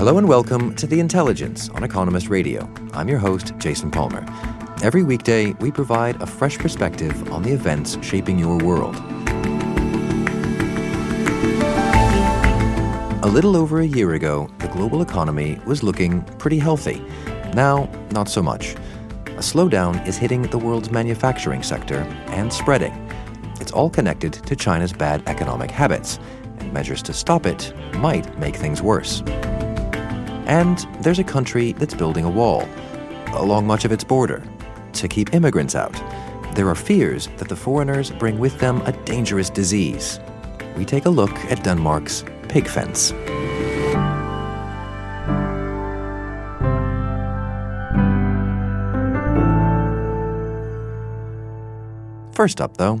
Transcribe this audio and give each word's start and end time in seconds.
Hello 0.00 0.16
and 0.16 0.26
welcome 0.26 0.74
to 0.76 0.86
The 0.86 0.98
Intelligence 0.98 1.68
on 1.68 1.84
Economist 1.84 2.30
Radio. 2.30 2.66
I'm 2.94 3.06
your 3.06 3.18
host, 3.18 3.52
Jason 3.58 3.90
Palmer. 3.90 4.24
Every 4.82 5.02
weekday, 5.02 5.52
we 5.60 5.70
provide 5.70 6.22
a 6.22 6.26
fresh 6.26 6.56
perspective 6.56 7.30
on 7.30 7.42
the 7.42 7.52
events 7.52 7.98
shaping 8.00 8.38
your 8.38 8.56
world. 8.56 8.96
A 13.22 13.28
little 13.30 13.54
over 13.54 13.80
a 13.80 13.86
year 13.86 14.14
ago, 14.14 14.48
the 14.60 14.68
global 14.68 15.02
economy 15.02 15.60
was 15.66 15.82
looking 15.82 16.22
pretty 16.38 16.58
healthy. 16.58 17.04
Now, 17.52 17.86
not 18.10 18.30
so 18.30 18.42
much. 18.42 18.76
A 19.26 19.42
slowdown 19.42 20.08
is 20.08 20.16
hitting 20.16 20.40
the 20.40 20.56
world's 20.56 20.90
manufacturing 20.90 21.62
sector 21.62 21.98
and 22.28 22.50
spreading. 22.50 22.94
It's 23.60 23.72
all 23.72 23.90
connected 23.90 24.32
to 24.32 24.56
China's 24.56 24.94
bad 24.94 25.22
economic 25.26 25.70
habits, 25.70 26.18
and 26.56 26.72
measures 26.72 27.02
to 27.02 27.12
stop 27.12 27.44
it 27.44 27.74
might 27.96 28.38
make 28.38 28.56
things 28.56 28.80
worse. 28.80 29.22
And 30.50 30.78
there's 31.00 31.20
a 31.20 31.24
country 31.24 31.74
that's 31.74 31.94
building 31.94 32.24
a 32.24 32.28
wall 32.28 32.68
along 33.34 33.68
much 33.68 33.84
of 33.84 33.92
its 33.92 34.02
border 34.02 34.42
to 34.94 35.06
keep 35.06 35.32
immigrants 35.32 35.76
out. 35.76 35.92
There 36.56 36.68
are 36.68 36.74
fears 36.74 37.28
that 37.36 37.48
the 37.48 37.54
foreigners 37.54 38.10
bring 38.10 38.40
with 38.40 38.58
them 38.58 38.80
a 38.80 38.90
dangerous 39.04 39.48
disease. 39.48 40.18
We 40.76 40.84
take 40.84 41.06
a 41.06 41.08
look 41.08 41.30
at 41.52 41.62
Denmark's 41.62 42.24
pig 42.48 42.66
fence. 42.66 43.12
First 52.32 52.60
up, 52.60 52.76
though, 52.76 52.98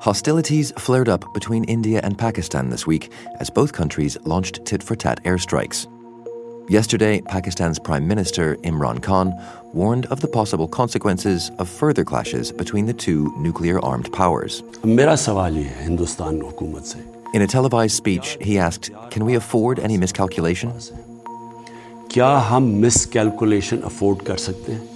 Hostilities 0.00 0.72
flared 0.78 1.08
up 1.08 1.24
between 1.34 1.64
India 1.64 2.00
and 2.02 2.16
Pakistan 2.16 2.70
this 2.70 2.86
week 2.86 3.10
as 3.40 3.50
both 3.50 3.72
countries 3.72 4.16
launched 4.24 4.64
tit 4.64 4.82
for 4.82 4.94
tat 4.94 5.22
airstrikes. 5.24 5.86
Yesterday, 6.68 7.20
Pakistan's 7.22 7.78
Prime 7.78 8.08
Minister 8.08 8.56
Imran 8.56 9.02
Khan 9.02 9.32
warned 9.72 10.06
of 10.06 10.20
the 10.20 10.28
possible 10.28 10.66
consequences 10.66 11.50
of 11.58 11.68
further 11.68 12.04
clashes 12.04 12.50
between 12.52 12.86
the 12.86 12.92
two 12.92 13.32
nuclear 13.38 13.78
armed 13.84 14.12
powers. 14.12 14.62
In 14.82 14.98
a 17.42 17.46
televised 17.46 17.96
speech, 17.96 18.36
he 18.40 18.58
asked, 18.58 18.90
Can 19.10 19.24
we 19.24 19.34
afford 19.36 19.78
any 19.78 19.96
miscalculation? 19.96 20.72
क्या 22.10 22.28
हम 22.48 22.62
miscalculation 22.82 23.78
afford 23.84 24.22
कर 24.26 24.36
सकते 24.36 24.72
हैं 24.72 24.89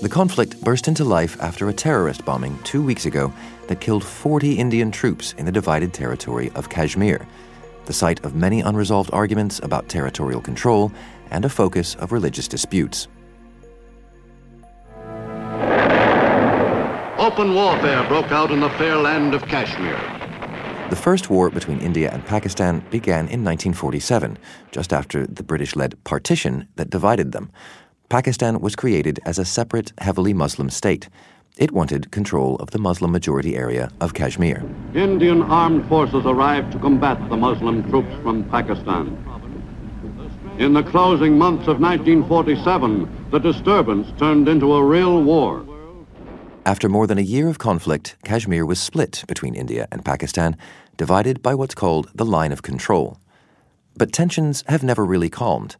the 0.00 0.08
conflict 0.08 0.60
burst 0.60 0.86
into 0.86 1.02
life 1.02 1.40
after 1.40 1.68
a 1.68 1.72
terrorist 1.72 2.24
bombing 2.24 2.56
two 2.62 2.80
weeks 2.82 3.04
ago 3.04 3.32
that 3.66 3.80
killed 3.80 4.04
40 4.04 4.54
Indian 4.54 4.92
troops 4.92 5.32
in 5.38 5.44
the 5.44 5.52
divided 5.52 5.92
territory 5.92 6.52
of 6.54 6.68
Kashmir, 6.68 7.26
the 7.86 7.92
site 7.92 8.24
of 8.24 8.36
many 8.36 8.60
unresolved 8.60 9.10
arguments 9.12 9.58
about 9.62 9.88
territorial 9.88 10.40
control 10.40 10.92
and 11.32 11.44
a 11.44 11.48
focus 11.48 11.96
of 11.96 12.12
religious 12.12 12.46
disputes. 12.46 13.08
Open 17.18 17.54
warfare 17.54 18.06
broke 18.06 18.30
out 18.30 18.52
in 18.52 18.60
the 18.60 18.70
fair 18.70 18.96
land 18.96 19.34
of 19.34 19.42
Kashmir. 19.42 19.98
The 20.90 20.96
first 20.96 21.28
war 21.28 21.50
between 21.50 21.80
India 21.80 22.10
and 22.12 22.24
Pakistan 22.24 22.84
began 22.90 23.28
in 23.28 23.44
1947, 23.44 24.38
just 24.70 24.92
after 24.92 25.26
the 25.26 25.42
British 25.42 25.74
led 25.74 26.02
partition 26.04 26.68
that 26.76 26.88
divided 26.88 27.32
them. 27.32 27.50
Pakistan 28.08 28.60
was 28.60 28.74
created 28.74 29.20
as 29.26 29.38
a 29.38 29.44
separate, 29.44 29.92
heavily 29.98 30.32
Muslim 30.32 30.70
state. 30.70 31.10
It 31.58 31.72
wanted 31.72 32.10
control 32.10 32.56
of 32.56 32.70
the 32.70 32.78
Muslim 32.78 33.12
majority 33.12 33.54
area 33.54 33.90
of 34.00 34.14
Kashmir. 34.14 34.64
Indian 34.94 35.42
armed 35.42 35.86
forces 35.90 36.24
arrived 36.24 36.72
to 36.72 36.78
combat 36.78 37.18
the 37.28 37.36
Muslim 37.36 37.86
troops 37.90 38.14
from 38.22 38.48
Pakistan. 38.48 39.12
In 40.58 40.72
the 40.72 40.84
closing 40.84 41.36
months 41.36 41.68
of 41.68 41.80
1947, 41.80 43.28
the 43.30 43.38
disturbance 43.38 44.08
turned 44.18 44.48
into 44.48 44.72
a 44.72 44.82
real 44.82 45.22
war. 45.22 45.66
After 46.64 46.88
more 46.88 47.06
than 47.06 47.18
a 47.18 47.32
year 47.34 47.48
of 47.48 47.58
conflict, 47.58 48.16
Kashmir 48.24 48.64
was 48.64 48.80
split 48.80 49.22
between 49.28 49.54
India 49.54 49.86
and 49.92 50.02
Pakistan, 50.02 50.56
divided 50.96 51.42
by 51.42 51.54
what's 51.54 51.74
called 51.74 52.10
the 52.14 52.24
line 52.24 52.52
of 52.52 52.62
control. 52.62 53.18
But 53.98 54.12
tensions 54.12 54.64
have 54.66 54.82
never 54.82 55.04
really 55.04 55.28
calmed 55.28 55.76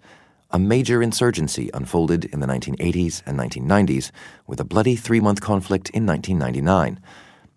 a 0.50 0.59
major 0.59 1.03
insurgency 1.03 1.70
unfolded 1.75 2.25
in 2.26 2.41
the 2.41 2.47
1980s 2.47 3.22
and 3.26 3.38
1990s, 3.38 4.10
with 4.47 4.60
a 4.60 4.64
bloody 4.64 4.97
three 4.97 5.20
month 5.20 5.41
conflict 5.41 5.91
in 5.91 6.06
1999. 6.06 7.00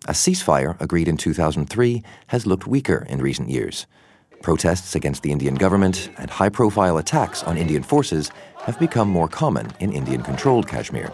A 0.08 0.12
ceasefire 0.12 0.78
agreed 0.80 1.08
in 1.08 1.16
2003 1.16 2.02
has 2.26 2.46
looked 2.46 2.66
weaker 2.66 3.06
in 3.08 3.22
recent 3.22 3.48
years. 3.48 3.86
Protests 4.42 4.94
against 4.94 5.22
the 5.22 5.30
Indian 5.30 5.54
government 5.54 6.10
and 6.18 6.28
high 6.28 6.48
profile 6.48 6.98
attacks 6.98 7.42
on 7.44 7.56
Indian 7.56 7.82
forces 7.82 8.30
have 8.64 8.78
become 8.78 9.08
more 9.08 9.28
common 9.28 9.70
in 9.78 9.92
Indian 9.92 10.22
controlled 10.22 10.66
Kashmir. 10.66 11.10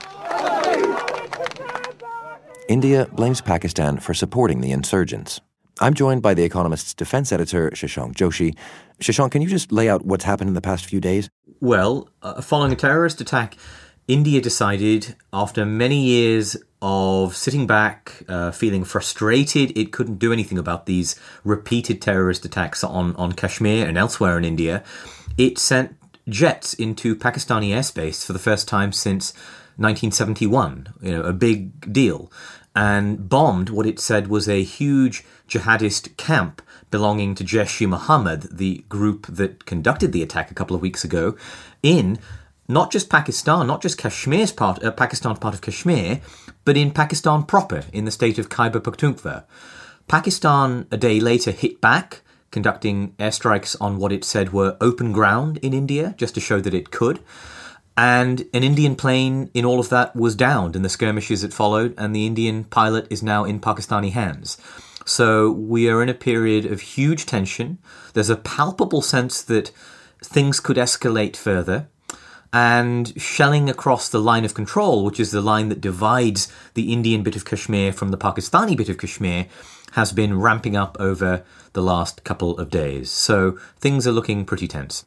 India 2.69 3.07
blames 3.13 3.41
Pakistan 3.41 3.99
for 3.99 4.15
supporting 4.15 4.61
the 4.61 4.73
insurgents. 4.73 5.41
I'm 5.81 5.95
joined 5.95 6.23
by 6.23 6.35
The 6.35 6.45
Economist's 6.45 6.95
defense 6.95 7.33
editor, 7.33 7.71
Shashank 7.71 8.15
Joshi. 8.15 8.57
Shashank, 9.01 9.31
can 9.31 9.43
you 9.43 9.49
just 9.49 9.71
lay 9.71 9.89
out 9.89 10.05
what's 10.05 10.25
happened 10.25 10.49
in 10.49 10.55
the 10.55 10.61
past 10.61 10.87
few 10.87 11.01
days? 11.01 11.31
Well, 11.61 12.09
uh, 12.23 12.41
following 12.41 12.73
a 12.73 12.77
terrorist 12.77 13.21
attack, 13.21 13.57
India 14.07 14.41
decided, 14.41 15.15
after 15.33 15.65
many 15.65 16.01
years 16.01 16.57
of 16.81 17.37
sitting 17.37 17.67
back, 17.67 18.23
uh, 18.29 18.51
feeling 18.51 18.85
frustrated, 18.85 19.77
it 19.77 19.93
couldn't 19.93 20.19
do 20.19 20.33
anything 20.33 20.59
about 20.59 20.87
these 20.87 21.19
repeated 21.45 22.01
terrorist 22.01 22.45
attacks 22.45 22.83
on, 22.83 23.15
on 23.17 23.33
Kashmir 23.33 23.87
and 23.87 23.99
elsewhere 23.99 24.39
in 24.39 24.45
India. 24.45 24.83
It 25.37 25.59
sent 25.59 25.97
jets 26.29 26.75
into 26.75 27.15
Pakistani 27.17 27.71
airspace 27.71 28.25
for 28.25 28.33
the 28.33 28.39
first 28.39 28.69
time 28.69 28.93
since 28.93 29.33
1971, 29.77 30.89
you 31.03 31.13
know, 31.13 31.23
a 31.23 31.33
big 31.33 31.93
deal, 31.93 32.33
and 32.79 33.29
bombed 33.29 33.71
what 33.71 33.87
it 33.87 33.99
said 33.99 34.29
was 34.29 34.49
a 34.49 34.63
huge 34.63 35.25
jihadist 35.49 36.17
camp 36.17 36.63
belonging 36.93 37.35
to 37.35 37.43
Jaish 37.43 37.85
Muhammad, 37.89 38.43
the 38.53 38.85
group 38.89 39.27
that 39.27 39.67
conducted 39.67 40.13
the 40.13 40.23
attack 40.23 40.53
a 40.53 40.55
couple 40.55 40.77
of 40.77 40.81
weeks 40.81 41.03
ago, 41.03 41.37
in 41.83 42.21
not 42.69 42.93
just 42.93 43.11
Pakistan, 43.11 43.67
not 43.67 43.83
just 43.83 43.99
Kashmir's 43.99 44.53
part, 44.53 44.81
uh, 44.85 44.93
Pakistan's 44.93 45.41
part 45.41 45.55
of 45.55 45.61
Kashmir, 45.61 46.21
but 46.65 46.77
in 46.77 46.93
Pakistan 46.93 47.43
proper, 47.43 47.83
in 47.93 48.05
the 48.05 48.13
state 48.13 48.39
of 48.39 48.49
Khyber 48.49 48.79
Pakhtunkhwa. 48.79 49.43
Pakistan, 50.07 50.87
a 50.93 50.97
day 50.97 51.19
later, 51.19 51.51
hit 51.51 51.81
back, 51.81 52.23
conducting 52.53 53.13
airstrikes 53.19 53.75
on 53.81 53.99
what 53.99 54.13
it 54.13 54.23
said 54.23 54.53
were 54.53 54.77
open 54.81 55.11
ground 55.11 55.59
in 55.63 55.75
India, 55.75 56.15
just 56.17 56.37
to 56.37 56.41
show 56.41 56.61
that 56.61 56.75
it 56.75 56.93
could. 56.93 57.19
And 57.99 58.49
an 58.55 58.63
Indian 58.63 58.95
plane 58.95 59.51
in 59.55 59.65
all 59.65 59.81
of 59.81 59.89
that 59.89 60.15
was 60.15 60.37
downed 60.37 60.77
in 60.77 60.83
the 60.83 60.89
skirmishes 60.89 61.43
that 61.43 61.53
followed, 61.53 61.97
and 61.99 62.15
the 62.15 62.27
Indian 62.27 62.63
pilot 62.63 63.09
is 63.11 63.25
now 63.25 63.43
in 63.43 63.59
Pakistani 63.59 64.13
hands. 64.13 64.57
So 65.05 65.51
we 65.51 65.91
are 65.91 66.01
in 66.01 66.09
a 66.09 66.15
period 66.15 66.65
of 66.65 66.81
huge 66.81 67.27
tension. 67.27 67.79
There's 68.15 68.31
a 68.31 68.37
palpable 68.37 69.03
sense 69.03 69.43
that 69.43 69.73
things 70.23 70.61
could 70.61 70.77
escalate 70.77 71.35
further. 71.35 71.89
And 72.53 73.21
shelling 73.21 73.69
across 73.69 74.09
the 74.09 74.21
line 74.21 74.45
of 74.45 74.55
control, 74.55 75.05
which 75.05 75.19
is 75.19 75.33
the 75.33 75.41
line 75.41 75.69
that 75.69 75.81
divides 75.81 76.53
the 76.75 76.93
Indian 76.93 77.25
bit 77.25 77.35
of 77.35 77.45
Kashmir 77.45 77.93
from 77.93 78.11
the 78.11 78.17
Pakistani 78.17 78.77
bit 78.77 78.89
of 78.89 78.99
Kashmir, 78.99 79.49
has 79.95 80.13
been 80.13 80.39
ramping 80.39 80.77
up 80.77 80.97
over 81.01 81.43
the 81.73 81.83
last 81.83 82.23
couple 82.23 82.57
of 82.59 82.71
days. 82.71 83.11
So 83.11 83.59
things 83.81 84.07
are 84.07 84.13
looking 84.13 84.45
pretty 84.45 84.69
tense. 84.69 85.05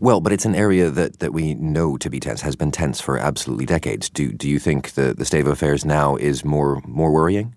Well, 0.00 0.20
but 0.20 0.32
it's 0.32 0.44
an 0.44 0.54
area 0.54 0.90
that, 0.90 1.20
that 1.20 1.32
we 1.32 1.54
know 1.54 1.96
to 1.96 2.10
be 2.10 2.20
tense, 2.20 2.40
has 2.42 2.56
been 2.56 2.70
tense 2.70 3.00
for 3.00 3.18
absolutely 3.18 3.66
decades. 3.66 4.08
Do, 4.08 4.32
do 4.32 4.48
you 4.48 4.58
think 4.58 4.92
the, 4.92 5.14
the 5.14 5.24
state 5.24 5.40
of 5.40 5.46
affairs 5.46 5.84
now 5.84 6.16
is 6.16 6.44
more, 6.44 6.80
more 6.84 7.12
worrying? 7.12 7.54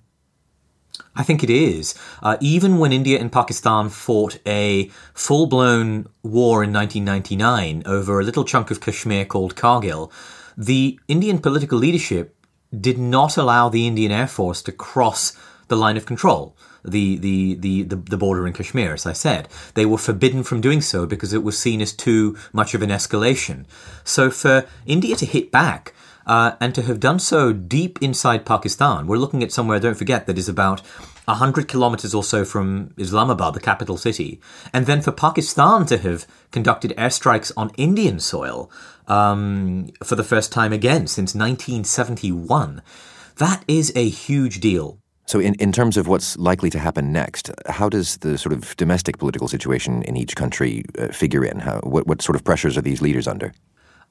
I 1.15 1.23
think 1.23 1.43
it 1.43 1.49
is. 1.49 1.95
Uh, 2.21 2.37
even 2.41 2.77
when 2.77 2.91
India 2.91 3.19
and 3.19 3.31
Pakistan 3.31 3.89
fought 3.89 4.39
a 4.45 4.91
full 5.13 5.47
blown 5.47 6.07
war 6.23 6.63
in 6.63 6.73
1999 6.73 7.83
over 7.85 8.19
a 8.19 8.23
little 8.23 8.43
chunk 8.43 8.71
of 8.71 8.81
Kashmir 8.81 9.25
called 9.25 9.55
Kargil, 9.55 10.11
the 10.57 10.99
Indian 11.07 11.39
political 11.39 11.77
leadership 11.77 12.35
did 12.77 12.97
not 12.97 13.37
allow 13.37 13.69
the 13.69 13.87
Indian 13.87 14.11
Air 14.11 14.27
Force 14.27 14.61
to 14.63 14.71
cross 14.71 15.37
the 15.67 15.75
line 15.75 15.97
of 15.97 16.05
control. 16.05 16.55
The, 16.83 17.17
the, 17.17 17.55
the, 17.55 17.81
the, 17.83 18.17
border 18.17 18.45
in 18.45 18.53
Kashmir, 18.53 18.93
as 18.93 19.07
I 19.07 19.13
said. 19.13 19.49
They 19.73 19.87
were 19.87 19.97
forbidden 19.97 20.43
from 20.43 20.61
doing 20.61 20.81
so 20.81 21.07
because 21.07 21.33
it 21.33 21.43
was 21.43 21.57
seen 21.57 21.81
as 21.81 21.91
too 21.91 22.37
much 22.53 22.75
of 22.75 22.83
an 22.83 22.91
escalation. 22.91 23.65
So 24.03 24.29
for 24.29 24.67
India 24.85 25.15
to 25.15 25.25
hit 25.25 25.51
back, 25.51 25.95
uh, 26.25 26.55
and 26.59 26.73
to 26.75 26.81
have 26.81 26.99
done 26.99 27.19
so 27.19 27.53
deep 27.53 28.01
inside 28.01 28.45
Pakistan. 28.45 29.07
We're 29.07 29.17
looking 29.17 29.43
at 29.43 29.51
somewhere, 29.51 29.79
don't 29.79 29.97
forget, 29.97 30.25
that 30.25 30.37
is 30.37 30.49
about 30.49 30.81
100 31.25 31.67
kilometers 31.67 32.13
or 32.13 32.23
so 32.23 32.45
from 32.45 32.93
Islamabad, 32.97 33.53
the 33.53 33.59
capital 33.59 33.97
city. 33.97 34.39
And 34.73 34.85
then 34.85 35.01
for 35.01 35.11
Pakistan 35.11 35.85
to 35.87 35.97
have 35.97 36.25
conducted 36.51 36.91
airstrikes 36.97 37.51
on 37.57 37.71
Indian 37.77 38.19
soil 38.19 38.71
um, 39.07 39.89
for 40.03 40.15
the 40.15 40.23
first 40.23 40.51
time 40.51 40.73
again 40.73 41.07
since 41.07 41.35
1971, 41.35 42.81
that 43.37 43.63
is 43.67 43.91
a 43.95 44.07
huge 44.09 44.59
deal. 44.59 44.99
So, 45.27 45.39
in, 45.39 45.55
in 45.55 45.71
terms 45.71 45.97
of 45.97 46.07
what's 46.07 46.37
likely 46.37 46.69
to 46.69 46.79
happen 46.79 47.11
next, 47.11 47.49
how 47.67 47.89
does 47.89 48.17
the 48.17 48.37
sort 48.37 48.53
of 48.53 48.75
domestic 48.77 49.17
political 49.17 49.47
situation 49.47 50.03
in 50.03 50.15
each 50.15 50.35
country 50.35 50.85
uh, 50.99 51.07
figure 51.07 51.43
in? 51.43 51.59
How, 51.59 51.79
what, 51.79 52.05
what 52.05 52.21
sort 52.21 52.35
of 52.35 52.43
pressures 52.43 52.77
are 52.77 52.81
these 52.81 53.01
leaders 53.01 53.27
under? 53.27 53.51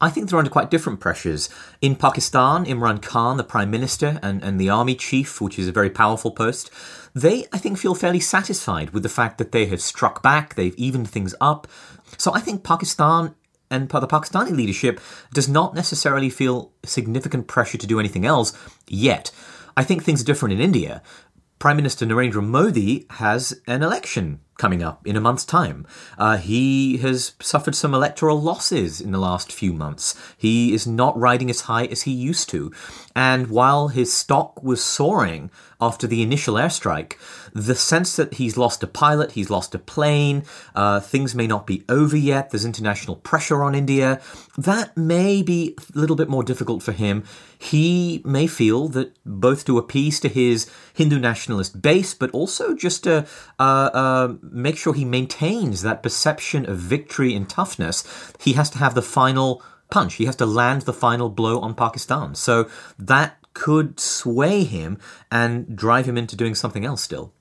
I 0.00 0.10
think 0.10 0.28
they're 0.28 0.38
under 0.38 0.50
quite 0.50 0.70
different 0.70 0.98
pressures. 0.98 1.48
In 1.80 1.94
Pakistan, 1.94 2.64
Imran 2.64 3.00
Khan, 3.00 3.36
the 3.36 3.44
Prime 3.44 3.70
Minister, 3.70 4.18
and, 4.22 4.42
and 4.42 4.60
the 4.60 4.68
Army 4.68 4.96
Chief, 4.96 5.40
which 5.40 5.58
is 5.58 5.68
a 5.68 5.72
very 5.72 5.88
powerful 5.88 6.32
post, 6.32 6.68
they, 7.14 7.46
I 7.52 7.58
think, 7.58 7.78
feel 7.78 7.94
fairly 7.94 8.20
satisfied 8.20 8.90
with 8.90 9.04
the 9.04 9.08
fact 9.08 9.38
that 9.38 9.52
they 9.52 9.66
have 9.66 9.80
struck 9.80 10.20
back, 10.20 10.56
they've 10.56 10.74
evened 10.74 11.08
things 11.08 11.34
up. 11.40 11.68
So 12.18 12.34
I 12.34 12.40
think 12.40 12.64
Pakistan 12.64 13.36
and 13.70 13.88
the 13.88 14.06
Pakistani 14.06 14.50
leadership 14.50 15.00
does 15.32 15.48
not 15.48 15.74
necessarily 15.74 16.28
feel 16.28 16.72
significant 16.84 17.46
pressure 17.46 17.78
to 17.78 17.86
do 17.86 18.00
anything 18.00 18.26
else 18.26 18.52
yet. 18.88 19.30
I 19.76 19.84
think 19.84 20.02
things 20.02 20.22
are 20.22 20.24
different 20.24 20.52
in 20.52 20.60
India. 20.60 21.02
Prime 21.58 21.76
Minister 21.76 22.06
Narendra 22.06 22.44
Modi 22.44 23.06
has 23.10 23.60
an 23.66 23.82
election 23.82 24.40
coming 24.58 24.82
up 24.82 25.06
in 25.06 25.16
a 25.16 25.20
month's 25.20 25.44
time. 25.44 25.86
Uh, 26.18 26.36
he 26.36 26.98
has 26.98 27.32
suffered 27.40 27.74
some 27.74 27.94
electoral 27.94 28.40
losses 28.40 29.00
in 29.00 29.12
the 29.12 29.18
last 29.18 29.52
few 29.52 29.72
months. 29.72 30.14
He 30.36 30.72
is 30.72 30.86
not 30.86 31.18
riding 31.18 31.50
as 31.50 31.62
high 31.62 31.86
as 31.86 32.02
he 32.02 32.12
used 32.12 32.48
to. 32.50 32.72
And 33.16 33.48
while 33.48 33.88
his 33.88 34.12
stock 34.12 34.62
was 34.62 34.82
soaring 34.82 35.50
after 35.80 36.06
the 36.06 36.22
initial 36.22 36.54
airstrike, 36.54 37.14
the 37.52 37.74
sense 37.74 38.16
that 38.16 38.34
he's 38.34 38.56
lost 38.56 38.82
a 38.82 38.86
pilot, 38.86 39.32
he's 39.32 39.50
lost 39.50 39.74
a 39.74 39.78
plane, 39.78 40.44
uh, 40.74 41.00
things 41.00 41.34
may 41.34 41.46
not 41.46 41.66
be 41.66 41.84
over 41.88 42.16
yet, 42.16 42.50
there's 42.50 42.64
international 42.64 43.16
pressure 43.16 43.62
on 43.62 43.74
India, 43.74 44.20
that 44.56 44.96
may 44.96 45.42
be 45.42 45.76
a 45.94 45.98
little 45.98 46.16
bit 46.16 46.28
more 46.28 46.42
difficult 46.42 46.82
for 46.82 46.92
him. 46.92 47.22
He 47.58 48.22
may 48.24 48.46
feel 48.46 48.88
that 48.88 49.16
both 49.24 49.64
to 49.66 49.78
appease 49.78 50.20
to 50.20 50.28
his 50.28 50.70
Hindu 50.94 51.18
nationalist 51.18 51.80
base, 51.80 52.14
but 52.14 52.30
also 52.30 52.74
just 52.74 53.04
to 53.04 53.26
uh, 53.58 54.34
make 54.50 54.76
sure 54.76 54.94
he 54.94 55.04
maintains 55.04 55.82
that 55.82 56.02
perception 56.02 56.68
of 56.68 56.78
victory 56.78 57.34
and 57.34 57.48
toughness, 57.48 58.04
he 58.40 58.54
has 58.54 58.70
to 58.70 58.78
have 58.78 58.94
the 58.94 59.02
final 59.02 59.62
punch. 59.90 60.14
He 60.14 60.26
has 60.26 60.36
to 60.36 60.46
land 60.46 60.82
the 60.82 60.92
final 60.92 61.28
blow 61.28 61.60
on 61.60 61.74
Pakistan. 61.74 62.34
So 62.34 62.68
that 62.98 63.38
could 63.54 64.00
sway 64.00 64.64
him 64.64 64.98
and 65.30 65.76
drive 65.76 66.06
him 66.06 66.18
into 66.18 66.36
doing 66.36 66.54
something 66.54 66.84
else 66.84 67.02
still. 67.02 67.32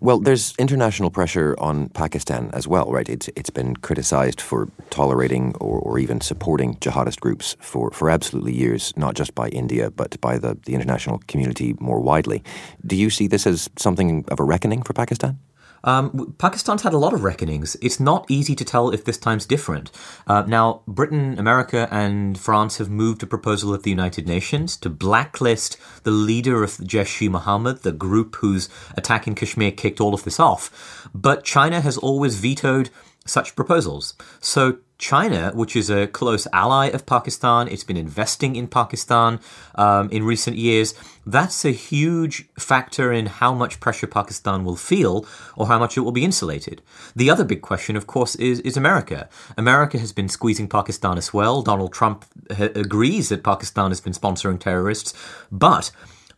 Well, 0.00 0.20
there's 0.20 0.54
international 0.58 1.10
pressure 1.10 1.54
on 1.58 1.88
Pakistan 1.90 2.50
as 2.52 2.66
well, 2.66 2.90
right? 2.90 3.08
It's 3.08 3.28
it's 3.36 3.50
been 3.50 3.76
criticized 3.76 4.40
for 4.40 4.68
tolerating 4.90 5.54
or, 5.60 5.78
or 5.80 5.98
even 5.98 6.20
supporting 6.20 6.76
jihadist 6.76 7.20
groups 7.20 7.56
for, 7.60 7.90
for 7.90 8.08
absolutely 8.08 8.54
years, 8.54 8.92
not 8.96 9.14
just 9.14 9.34
by 9.34 9.48
India, 9.48 9.90
but 9.90 10.20
by 10.20 10.38
the, 10.38 10.56
the 10.66 10.74
international 10.74 11.20
community 11.26 11.74
more 11.80 12.00
widely. 12.00 12.42
Do 12.86 12.96
you 12.96 13.10
see 13.10 13.28
this 13.28 13.46
as 13.46 13.68
something 13.76 14.24
of 14.28 14.40
a 14.40 14.44
reckoning 14.44 14.82
for 14.82 14.92
Pakistan? 14.92 15.38
Um, 15.84 16.34
Pakistan's 16.38 16.82
had 16.82 16.92
a 16.92 16.98
lot 16.98 17.12
of 17.12 17.24
reckonings. 17.24 17.76
It's 17.82 18.00
not 18.00 18.26
easy 18.28 18.54
to 18.54 18.64
tell 18.64 18.90
if 18.90 19.04
this 19.04 19.18
time's 19.18 19.46
different. 19.46 19.90
Uh, 20.26 20.42
now, 20.46 20.82
Britain, 20.86 21.38
America, 21.38 21.88
and 21.90 22.38
France 22.38 22.78
have 22.78 22.90
moved 22.90 23.22
a 23.22 23.26
proposal 23.26 23.74
of 23.74 23.82
the 23.82 23.90
United 23.90 24.26
Nations 24.26 24.76
to 24.78 24.90
blacklist 24.90 25.76
the 26.04 26.10
leader 26.10 26.62
of 26.62 26.70
Jaish 26.78 27.28
Mohammed, 27.30 27.82
the 27.82 27.92
group 27.92 28.36
whose 28.36 28.68
attack 28.96 29.26
in 29.26 29.34
Kashmir 29.34 29.72
kicked 29.72 30.00
all 30.00 30.14
of 30.14 30.24
this 30.24 30.40
off. 30.40 31.08
But 31.14 31.44
China 31.44 31.80
has 31.80 31.98
always 31.98 32.36
vetoed 32.36 32.90
such 33.26 33.54
proposals. 33.54 34.14
So 34.40 34.78
China, 34.98 35.50
which 35.54 35.74
is 35.74 35.90
a 35.90 36.06
close 36.06 36.46
ally 36.52 36.86
of 36.86 37.06
Pakistan, 37.06 37.66
it's 37.66 37.82
been 37.82 37.96
investing 37.96 38.54
in 38.54 38.68
Pakistan 38.68 39.40
um, 39.74 40.08
in 40.10 40.22
recent 40.22 40.56
years. 40.56 40.94
That's 41.26 41.64
a 41.64 41.72
huge 41.72 42.48
factor 42.56 43.12
in 43.12 43.26
how 43.26 43.52
much 43.52 43.80
pressure 43.80 44.06
Pakistan 44.06 44.64
will 44.64 44.76
feel 44.76 45.26
or 45.56 45.66
how 45.66 45.78
much 45.78 45.96
it 45.96 46.02
will 46.02 46.12
be 46.12 46.24
insulated. 46.24 46.82
The 47.16 47.30
other 47.30 47.44
big 47.44 47.62
question, 47.62 47.96
of 47.96 48.06
course, 48.06 48.36
is, 48.36 48.60
is 48.60 48.76
America. 48.76 49.28
America 49.56 49.98
has 49.98 50.12
been 50.12 50.28
squeezing 50.28 50.68
Pakistan 50.68 51.18
as 51.18 51.34
well. 51.34 51.62
Donald 51.62 51.92
Trump 51.92 52.24
ha- 52.56 52.68
agrees 52.76 53.28
that 53.28 53.42
Pakistan 53.42 53.90
has 53.90 54.00
been 54.00 54.12
sponsoring 54.12 54.60
terrorists, 54.60 55.14
but 55.50 55.90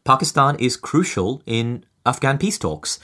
Pakistan 0.04 0.56
is 0.56 0.76
crucial 0.78 1.42
in 1.44 1.84
Afghan 2.06 2.38
peace 2.38 2.58
talks 2.58 2.98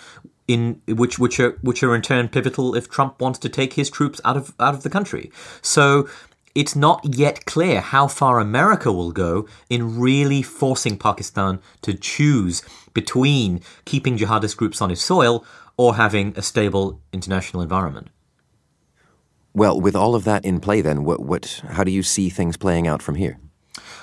in 0.50 0.82
which 0.88 1.16
which 1.18 1.38
are 1.38 1.52
which 1.62 1.82
are 1.84 1.94
in 1.94 2.02
turn 2.02 2.28
pivotal 2.28 2.74
if 2.74 2.90
Trump 2.90 3.20
wants 3.20 3.38
to 3.38 3.48
take 3.48 3.74
his 3.74 3.88
troops 3.88 4.20
out 4.24 4.36
of 4.36 4.52
out 4.58 4.74
of 4.74 4.82
the 4.82 4.90
country. 4.90 5.30
So 5.62 6.08
it's 6.56 6.74
not 6.74 7.00
yet 7.04 7.44
clear 7.44 7.80
how 7.80 8.08
far 8.08 8.40
America 8.40 8.90
will 8.90 9.12
go 9.12 9.46
in 9.68 10.00
really 10.00 10.42
forcing 10.42 10.98
Pakistan 10.98 11.60
to 11.82 11.94
choose 11.94 12.62
between 12.92 13.60
keeping 13.84 14.18
jihadist 14.18 14.56
groups 14.56 14.82
on 14.82 14.90
its 14.90 15.02
soil 15.02 15.44
or 15.76 15.94
having 15.94 16.34
a 16.36 16.42
stable 16.42 17.00
international 17.12 17.62
environment. 17.62 18.08
Well, 19.54 19.80
with 19.80 19.94
all 19.94 20.16
of 20.16 20.24
that 20.24 20.44
in 20.44 20.60
play, 20.60 20.80
then, 20.80 21.04
what, 21.04 21.20
what, 21.20 21.62
how 21.68 21.84
do 21.84 21.90
you 21.90 22.02
see 22.02 22.28
things 22.28 22.56
playing 22.56 22.86
out 22.88 23.02
from 23.02 23.14
here? 23.14 23.38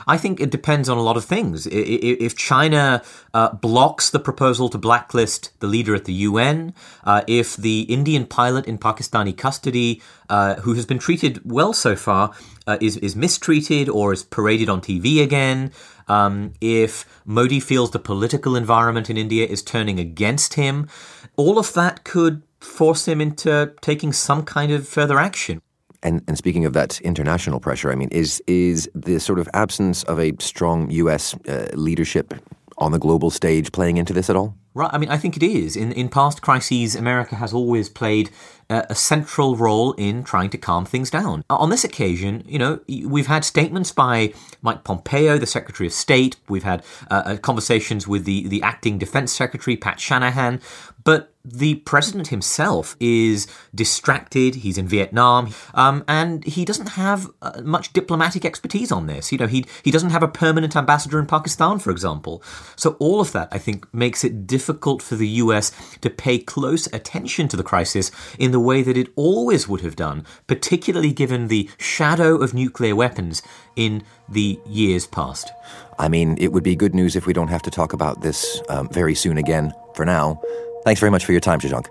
I 0.07 0.18
think 0.18 0.39
it 0.39 0.50
depends 0.50 0.88
on 0.88 0.98
a 0.98 1.01
lot 1.01 1.18
of 1.18 1.25
things. 1.25 1.68
If 1.69 2.36
China 2.36 3.04
uh, 3.33 3.54
blocks 3.54 4.09
the 4.09 4.19
proposal 4.19 4.69
to 4.69 4.77
blacklist 4.77 5.51
the 5.59 5.68
leader 5.68 5.94
at 5.94 6.06
the 6.06 6.13
UN, 6.13 6.74
uh, 7.04 7.24
if 7.27 7.57
the 7.57 7.81
Indian 7.81 8.25
pilot 8.25 8.65
in 8.65 8.77
Pakistani 8.77 9.38
custody, 9.38 10.01
uh, 10.30 10.56
who 10.56 10.74
has 10.75 10.86
been 10.86 11.00
treated 11.00 11.42
well 11.44 11.74
so 11.74 11.95
far, 11.95 12.31
uh, 12.65 12.77
is, 12.80 12.95
is 12.98 13.15
mistreated 13.15 13.89
or 13.89 14.13
is 14.13 14.24
paraded 14.24 14.69
on 14.69 14.80
TV 14.80 15.21
again, 15.21 15.71
um, 16.07 16.54
if 16.61 17.06
Modi 17.26 17.59
feels 17.59 17.92
the 17.92 17.99
political 17.99 18.56
environment 18.56 19.09
in 19.09 19.18
India 19.18 19.45
is 19.45 19.61
turning 19.61 19.99
against 19.99 20.54
him, 20.54 20.87
all 21.35 21.59
of 21.59 21.73
that 21.73 22.06
could 22.06 22.44
force 22.61 23.07
him 23.07 23.19
into 23.21 23.73
taking 23.81 24.14
some 24.14 24.44
kind 24.44 24.71
of 24.71 24.87
further 24.87 25.19
action. 25.19 25.61
And, 26.04 26.23
and 26.27 26.37
speaking 26.37 26.66
of 26.66 26.73
that 26.73 27.01
international 27.01 27.59
pressure, 27.59 27.92
I 27.92 27.95
mean, 27.95 28.09
is 28.09 28.42
is 28.47 28.89
the 28.94 29.19
sort 29.19 29.39
of 29.39 29.49
absence 29.54 30.04
of 30.04 30.19
a 30.19 30.33
strong 30.39 30.89
U.S. 30.92 31.33
Uh, 31.47 31.69
leadership 31.73 32.33
on 32.77 32.92
the 32.92 32.99
global 32.99 33.30
stage 33.30 33.71
playing 33.71 33.97
into 33.97 34.13
this 34.13 34.30
at 34.30 34.35
all? 34.35 34.56
Right. 34.73 34.89
I 34.94 34.99
mean, 34.99 35.09
I 35.09 35.18
think 35.18 35.35
it 35.35 35.44
is. 35.44 35.75
In 35.75 35.92
in 35.92 36.09
past 36.09 36.42
crises, 36.42 36.95
America 36.95 37.35
has 37.35 37.54
always 37.54 37.89
played 37.89 38.30
a 38.69 38.95
central 38.95 39.56
role 39.56 39.94
in 39.94 40.24
trying 40.24 40.50
to 40.50 40.57
calm 40.57 40.86
things 40.86 41.09
down. 41.09 41.44
On 41.50 41.69
this 41.69 41.83
occasion, 41.83 42.44
you 42.47 42.59
know, 42.59 42.80
we've 42.88 43.28
had 43.28 43.45
statements 43.45 43.92
by 43.92 44.33
Mike 44.62 44.83
Pompeo, 44.83 45.38
the 45.38 45.45
Secretary 45.45 45.88
of 45.88 45.94
State. 45.94 46.36
We've 46.50 46.64
had 46.64 46.83
uh, 47.09 47.24
uh 47.26 47.38
conversations 47.38 48.07
with 48.07 48.26
the 48.26 48.47
the 48.47 48.62
acting 48.62 48.97
Defense 48.97 49.31
Secretary 49.31 49.78
Pat 49.78 50.00
Shanahan, 50.00 50.59
but 51.04 51.33
the 51.50 51.76
president 51.76 52.28
himself 52.28 52.97
is 53.00 53.47
distracted. 53.74 54.56
He's 54.56 54.78
in 54.78 54.88
Vietnam, 54.88 55.54
um, 55.74 56.04
and 56.07 56.44
he 56.44 56.66
doesn't 56.66 56.90
have 56.90 57.28
uh, 57.42 57.62
much 57.64 57.94
diplomatic 57.94 58.44
expertise 58.44 58.92
on 58.92 59.07
this. 59.07 59.31
You 59.31 59.38
know, 59.38 59.47
he 59.47 59.66
he 59.83 59.92
doesn't 59.92 60.09
have 60.09 60.24
a 60.24 60.28
permanent 60.28 60.76
ambassador 60.76 61.19
in 61.19 61.26
Pakistan, 61.26 61.80
for 61.80 61.92
example. 61.92 62.44
So 62.76 62.97
all 63.00 63.21
of 63.21 63.31
that, 63.31 63.47
I 63.52 63.57
think, 63.57 63.92
makes 63.94 64.24
it 64.26 64.45
difficult 64.45 65.02
for 65.02 65.16
the 65.16 65.28
U.S. 65.44 65.71
to 66.02 66.09
pay 66.09 66.40
close 66.40 66.88
attention 66.88 67.47
to 67.47 67.57
the 67.57 67.64
crisis 67.64 68.12
in 68.38 68.52
the 68.52 68.56
way 68.59 68.81
that 68.83 68.97
it 68.97 69.09
always 69.16 69.68
would 69.68 69.81
have 69.81 69.95
done, 69.95 70.26
particularly 70.47 71.11
given 71.11 71.47
the 71.47 71.69
shadow 71.78 72.35
of 72.35 72.54
nuclear 72.54 72.95
weapons 72.95 73.42
in 73.76 74.04
the 74.30 74.59
years 74.66 75.07
past. 75.07 75.52
I 75.99 76.07
mean, 76.07 76.37
it 76.40 76.52
would 76.52 76.64
be 76.64 76.76
good 76.76 76.94
news 76.94 77.16
if 77.16 77.26
we 77.26 77.33
don't 77.33 77.47
have 77.47 77.64
to 77.64 77.71
talk 77.71 77.94
about 77.94 78.21
this 78.21 78.61
um, 78.69 78.90
very 78.90 79.16
soon 79.16 79.37
again. 79.37 79.73
For 79.95 80.06
now. 80.06 80.40
Thanks 80.83 80.99
very 80.99 81.09
much 81.09 81.26
for 81.26 81.31
your 81.31 81.42
time, 81.42 81.59
Shashank. 81.59 81.87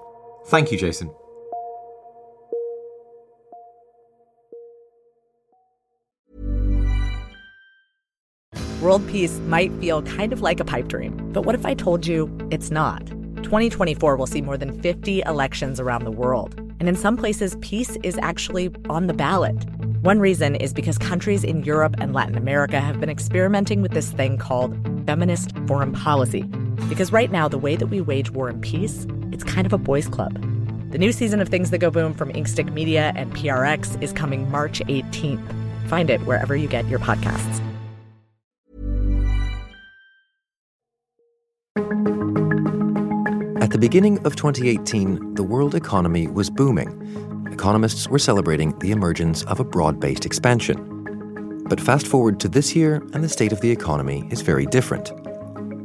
Thank 0.47 0.71
you, 0.71 0.79
Jason. 0.79 1.11
World 8.81 9.09
peace 9.09 9.41
might 9.41 9.73
feel 9.81 10.03
kind 10.03 10.33
of 10.33 10.41
like 10.41 10.61
a 10.61 10.65
pipe 10.65 10.87
dream, 10.87 11.33
but 11.33 11.43
what 11.43 11.57
if 11.57 11.67
I 11.67 11.75
told 11.75 12.07
you 12.07 12.31
it's 12.53 12.71
not? 12.71 13.16
2024 13.47 14.17
will 14.17 14.27
see 14.27 14.43
more 14.43 14.59
than 14.59 14.83
50 14.83 15.23
elections 15.23 15.79
around 15.79 16.03
the 16.03 16.11
world. 16.11 16.59
And 16.81 16.89
in 16.89 16.97
some 16.97 17.17
places, 17.17 17.57
peace 17.61 17.97
is 18.03 18.19
actually 18.19 18.75
on 18.91 19.07
the 19.07 19.15
ballot. 19.15 19.55
One 20.03 20.19
reason 20.19 20.57
is 20.57 20.73
because 20.73 20.99
countries 20.99 21.45
in 21.45 21.63
Europe 21.63 21.95
and 22.01 22.13
Latin 22.13 22.37
America 22.37 22.81
have 22.81 22.99
been 22.99 23.09
experimenting 23.09 23.83
with 23.83 23.93
this 23.93 24.11
thing 24.11 24.37
called 24.37 24.77
feminist 25.07 25.57
foreign 25.69 25.93
policy. 25.93 26.43
Because 26.89 27.13
right 27.13 27.31
now, 27.31 27.47
the 27.47 27.57
way 27.57 27.77
that 27.77 27.87
we 27.87 28.01
wage 28.01 28.33
war 28.33 28.49
and 28.49 28.61
peace, 28.61 29.07
it's 29.31 29.45
kind 29.45 29.65
of 29.65 29.73
a 29.73 29.79
boys' 29.79 30.09
club. 30.09 30.35
The 30.91 30.99
new 30.99 31.13
season 31.13 31.41
of 31.41 31.49
Things 31.49 31.71
That 31.71 31.79
Go 31.79 31.93
Boom 31.93 32.15
from 32.15 32.33
Inkstick 32.33 32.73
Media 32.73 33.13
and 33.15 33.33
PRX 33.33 34.03
is 34.03 34.13
coming 34.13 34.51
March 34.51 34.81
18th. 34.87 35.89
Find 35.89 36.11
it 36.11 36.21
wherever 36.23 36.57
you 36.57 36.67
get 36.67 36.89
your 36.89 36.99
podcasts. 36.99 37.66
At 43.67 43.73
the 43.73 43.79
beginning 43.79 44.25
of 44.25 44.37
2018, 44.37 45.35
the 45.35 45.43
world 45.43 45.75
economy 45.75 46.29
was 46.29 46.49
booming. 46.49 47.49
Economists 47.51 48.07
were 48.07 48.21
celebrating 48.21 48.79
the 48.79 48.93
emergence 48.93 49.43
of 49.43 49.59
a 49.59 49.65
broad 49.65 49.99
based 49.99 50.25
expansion. 50.25 51.65
But 51.69 51.81
fast 51.81 52.07
forward 52.07 52.39
to 52.41 52.49
this 52.49 52.77
year, 52.77 53.03
and 53.13 53.25
the 53.25 53.29
state 53.29 53.51
of 53.51 53.61
the 53.61 53.73
economy 53.73 54.29
is 54.31 54.41
very 54.41 54.67
different. 54.67 55.11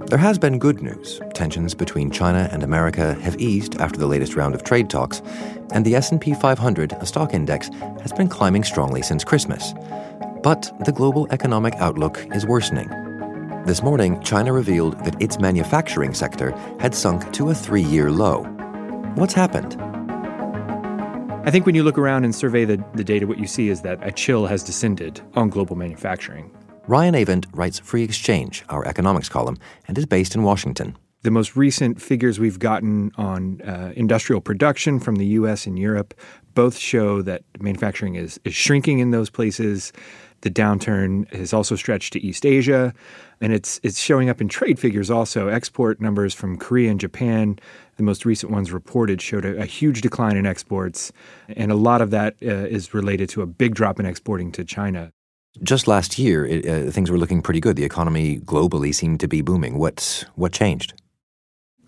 There 0.08 0.20
has 0.20 0.38
been 0.38 0.60
good 0.60 0.84
news. 0.84 1.20
Tensions 1.34 1.74
between 1.74 2.12
China 2.12 2.48
and 2.52 2.62
America 2.62 3.16
have 3.16 3.42
eased 3.42 3.82
after 3.82 3.98
the 3.98 4.06
latest 4.06 4.36
round 4.36 4.54
of 4.54 4.64
trade 4.64 4.88
talks, 4.88 5.24
and 5.72 5.84
the 5.84 5.96
S&P 5.96 6.36
500, 6.36 6.94
a 6.94 7.06
stock 7.08 7.34
index, 7.34 7.70
has 8.04 8.14
been 8.14 8.28
climbing 8.28 8.64
strongly 8.64 9.02
since 9.02 9.24
Christmas. 9.24 9.74
But 10.44 10.72
the 10.86 10.92
global 10.92 11.26
economic 11.32 11.74
outlook 11.78 12.24
is 12.36 12.46
worsening. 12.46 13.01
This 13.64 13.84
morning, 13.84 14.20
China 14.24 14.52
revealed 14.54 14.98
that 15.06 15.22
its 15.22 15.40
manufacturing 15.40 16.16
sector 16.16 16.50
had 16.80 16.96
sunk 16.96 17.32
to 17.34 17.52
a 17.52 17.54
three 17.54 17.84
year 17.84 18.10
low. 18.10 18.42
What's 19.14 19.36
happened? 19.36 19.80
I 21.46 21.52
think 21.52 21.68
when 21.68 21.76
you 21.76 21.84
look 21.84 22.00
around 22.00 22.24
and 22.24 22.34
survey 22.34 22.66
the, 22.66 22.84
the 22.96 23.04
data, 23.04 23.28
what 23.28 23.38
you 23.38 23.46
see 23.46 23.70
is 23.70 23.82
that 23.82 24.00
a 24.02 24.12
chill 24.12 24.48
has 24.48 24.64
descended 24.64 25.22
on 25.36 25.50
global 25.50 25.76
manufacturing. 25.76 26.50
Ryan 26.88 27.14
Avent 27.14 27.46
writes 27.54 27.78
Free 27.78 28.04
Exchange, 28.04 28.66
our 28.70 28.84
economics 28.88 29.30
column, 29.30 29.60
and 29.88 29.96
is 29.96 30.08
based 30.08 30.34
in 30.34 30.42
Washington. 30.42 30.98
The 31.22 31.30
most 31.30 31.56
recent 31.56 32.02
figures 32.02 32.40
we've 32.40 32.58
gotten 32.58 33.12
on 33.16 33.62
uh, 33.62 33.94
industrial 33.96 34.42
production 34.42 35.00
from 35.00 35.18
the 35.18 35.28
US 35.38 35.68
and 35.68 35.78
Europe 35.78 36.16
both 36.54 36.78
show 36.78 37.22
that 37.22 37.44
manufacturing 37.60 38.16
is, 38.16 38.40
is 38.44 38.54
shrinking 38.54 39.00
in 39.00 39.12
those 39.12 39.30
places. 39.30 39.92
The 40.42 40.50
downturn 40.50 41.32
has 41.34 41.54
also 41.54 41.76
stretched 41.76 42.14
to 42.14 42.20
East 42.20 42.46
Asia, 42.46 42.94
and 43.42 43.54
it's 43.54 43.80
it's 43.84 44.00
showing 44.00 44.28
up 44.28 44.42
in 44.42 44.48
trade 44.48 44.80
figures 44.80 45.12
also. 45.12 45.50
Export 45.50 46.02
numbers 46.02 46.34
from 46.34 46.58
Korea 46.58 46.90
and 46.90 47.00
Japan, 47.00 47.60
the 47.98 48.04
most 48.04 48.26
recent 48.26 48.52
ones 48.52 48.72
reported, 48.72 49.22
showed 49.22 49.46
a, 49.46 49.62
a 49.62 49.66
huge 49.66 50.02
decline 50.02 50.38
in 50.38 50.48
exports, 50.48 51.12
and 51.50 51.72
a 51.72 51.76
lot 51.76 52.02
of 52.02 52.10
that 52.10 52.36
uh, 52.42 52.48
is 52.48 52.94
related 52.94 53.30
to 53.30 53.44
a 53.44 53.46
big 53.46 53.76
drop 53.76 54.00
in 54.00 54.08
exporting 54.08 54.52
to 54.54 54.64
China. 54.64 55.12
Just 55.62 55.88
last 55.88 56.18
year, 56.18 56.46
it, 56.46 56.66
uh, 56.66 56.92
things 56.92 57.12
were 57.12 57.20
looking 57.20 57.42
pretty 57.44 57.60
good. 57.60 57.76
The 57.76 57.84
economy 57.84 58.40
globally 58.40 58.96
seemed 58.96 59.20
to 59.20 59.28
be 59.28 59.42
booming. 59.42 59.78
What 59.78 60.26
what 60.36 60.54
changed? 60.54 61.01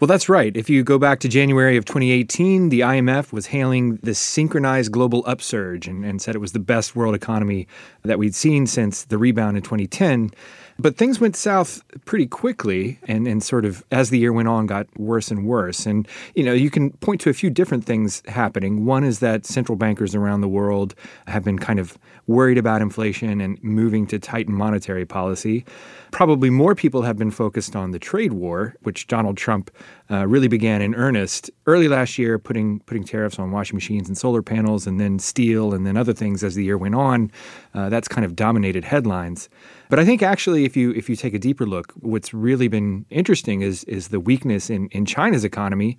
Well, 0.03 0.07
that's 0.09 0.27
right. 0.27 0.57
If 0.57 0.69
you 0.69 0.83
go 0.83 0.99
back 0.99 1.21
to 1.21 1.29
January 1.29 1.77
of 1.77 1.85
2018, 1.85 2.67
the 2.67 2.81
IMF 2.81 3.31
was 3.31 3.45
hailing 3.45 3.99
this 4.03 4.19
synchronized 4.19 4.91
global 4.91 5.23
upsurge 5.25 5.87
and, 5.87 6.03
and 6.03 6.21
said 6.21 6.35
it 6.35 6.39
was 6.39 6.51
the 6.51 6.59
best 6.59 6.93
world 6.93 7.15
economy 7.15 7.69
that 8.01 8.19
we'd 8.19 8.35
seen 8.35 8.67
since 8.67 9.05
the 9.05 9.17
rebound 9.17 9.55
in 9.55 9.63
2010. 9.63 10.31
But 10.79 10.97
things 10.97 11.19
went 11.19 11.35
south 11.35 11.83
pretty 12.05 12.25
quickly 12.25 12.99
and, 13.03 13.27
and 13.27 13.43
sort 13.43 13.65
of 13.65 13.83
as 13.91 14.09
the 14.09 14.17
year 14.17 14.33
went 14.33 14.47
on 14.47 14.65
got 14.65 14.87
worse 14.97 15.29
and 15.29 15.45
worse. 15.45 15.85
And, 15.85 16.07
you 16.35 16.43
know, 16.43 16.53
you 16.53 16.69
can 16.69 16.91
point 16.91 17.21
to 17.21 17.29
a 17.29 17.33
few 17.33 17.49
different 17.49 17.85
things 17.85 18.23
happening. 18.27 18.85
One 18.85 19.03
is 19.03 19.19
that 19.19 19.45
central 19.45 19.75
bankers 19.75 20.15
around 20.15 20.41
the 20.41 20.47
world 20.47 20.95
have 21.27 21.43
been 21.43 21.59
kind 21.59 21.79
of 21.79 21.97
worried 22.27 22.57
about 22.57 22.81
inflation 22.81 23.41
and 23.41 23.61
moving 23.63 24.07
to 24.07 24.17
tighten 24.19 24.53
monetary 24.53 25.05
policy. 25.05 25.65
Probably 26.11 26.49
more 26.49 26.73
people 26.75 27.01
have 27.03 27.17
been 27.17 27.31
focused 27.31 27.75
on 27.75 27.91
the 27.91 27.99
trade 27.99 28.33
war, 28.33 28.75
which 28.81 29.07
Donald 29.07 29.37
Trump 29.37 29.71
uh, 30.13 30.27
really 30.27 30.47
began 30.47 30.81
in 30.81 30.93
earnest 30.93 31.49
early 31.65 31.87
last 31.87 32.19
year, 32.19 32.37
putting 32.37 32.79
putting 32.81 33.03
tariffs 33.03 33.39
on 33.39 33.49
washing 33.49 33.75
machines 33.75 34.07
and 34.07 34.15
solar 34.15 34.43
panels, 34.43 34.85
and 34.85 34.99
then 34.99 35.17
steel, 35.17 35.73
and 35.73 35.87
then 35.87 35.97
other 35.97 36.13
things 36.13 36.43
as 36.43 36.53
the 36.53 36.63
year 36.63 36.77
went 36.77 36.93
on. 36.93 37.31
Uh, 37.73 37.89
that's 37.89 38.07
kind 38.07 38.23
of 38.23 38.35
dominated 38.35 38.83
headlines. 38.83 39.49
But 39.89 39.99
I 39.99 40.05
think 40.05 40.21
actually, 40.21 40.65
if 40.65 40.77
you 40.77 40.91
if 40.91 41.09
you 41.09 41.15
take 41.15 41.33
a 41.33 41.39
deeper 41.39 41.65
look, 41.65 41.93
what's 41.93 42.31
really 42.33 42.67
been 42.67 43.05
interesting 43.09 43.61
is 43.61 43.83
is 43.85 44.09
the 44.09 44.19
weakness 44.19 44.69
in, 44.69 44.87
in 44.89 45.05
China's 45.05 45.43
economy, 45.43 45.97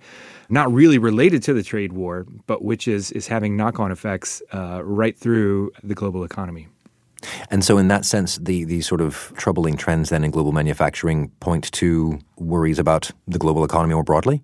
not 0.49 0.71
really 0.71 0.97
related 0.97 1.43
to 1.43 1.53
the 1.53 1.63
trade 1.63 1.91
war, 1.91 2.25
but 2.47 2.63
which 2.63 2.87
is 2.87 3.11
is 3.11 3.27
having 3.27 3.57
knock 3.57 3.79
on 3.79 3.91
effects 3.91 4.41
uh, 4.53 4.81
right 4.83 5.17
through 5.17 5.71
the 5.83 5.95
global 5.95 6.23
economy. 6.23 6.67
And 7.49 7.63
so, 7.63 7.77
in 7.77 7.87
that 7.89 8.05
sense, 8.05 8.37
the, 8.37 8.63
the 8.63 8.81
sort 8.81 9.01
of 9.01 9.33
troubling 9.37 9.77
trends 9.77 10.09
then 10.09 10.23
in 10.23 10.31
global 10.31 10.51
manufacturing 10.51 11.29
point 11.39 11.71
to 11.73 12.19
worries 12.37 12.79
about 12.79 13.11
the 13.27 13.39
global 13.39 13.63
economy 13.63 13.93
more 13.93 14.03
broadly? 14.03 14.43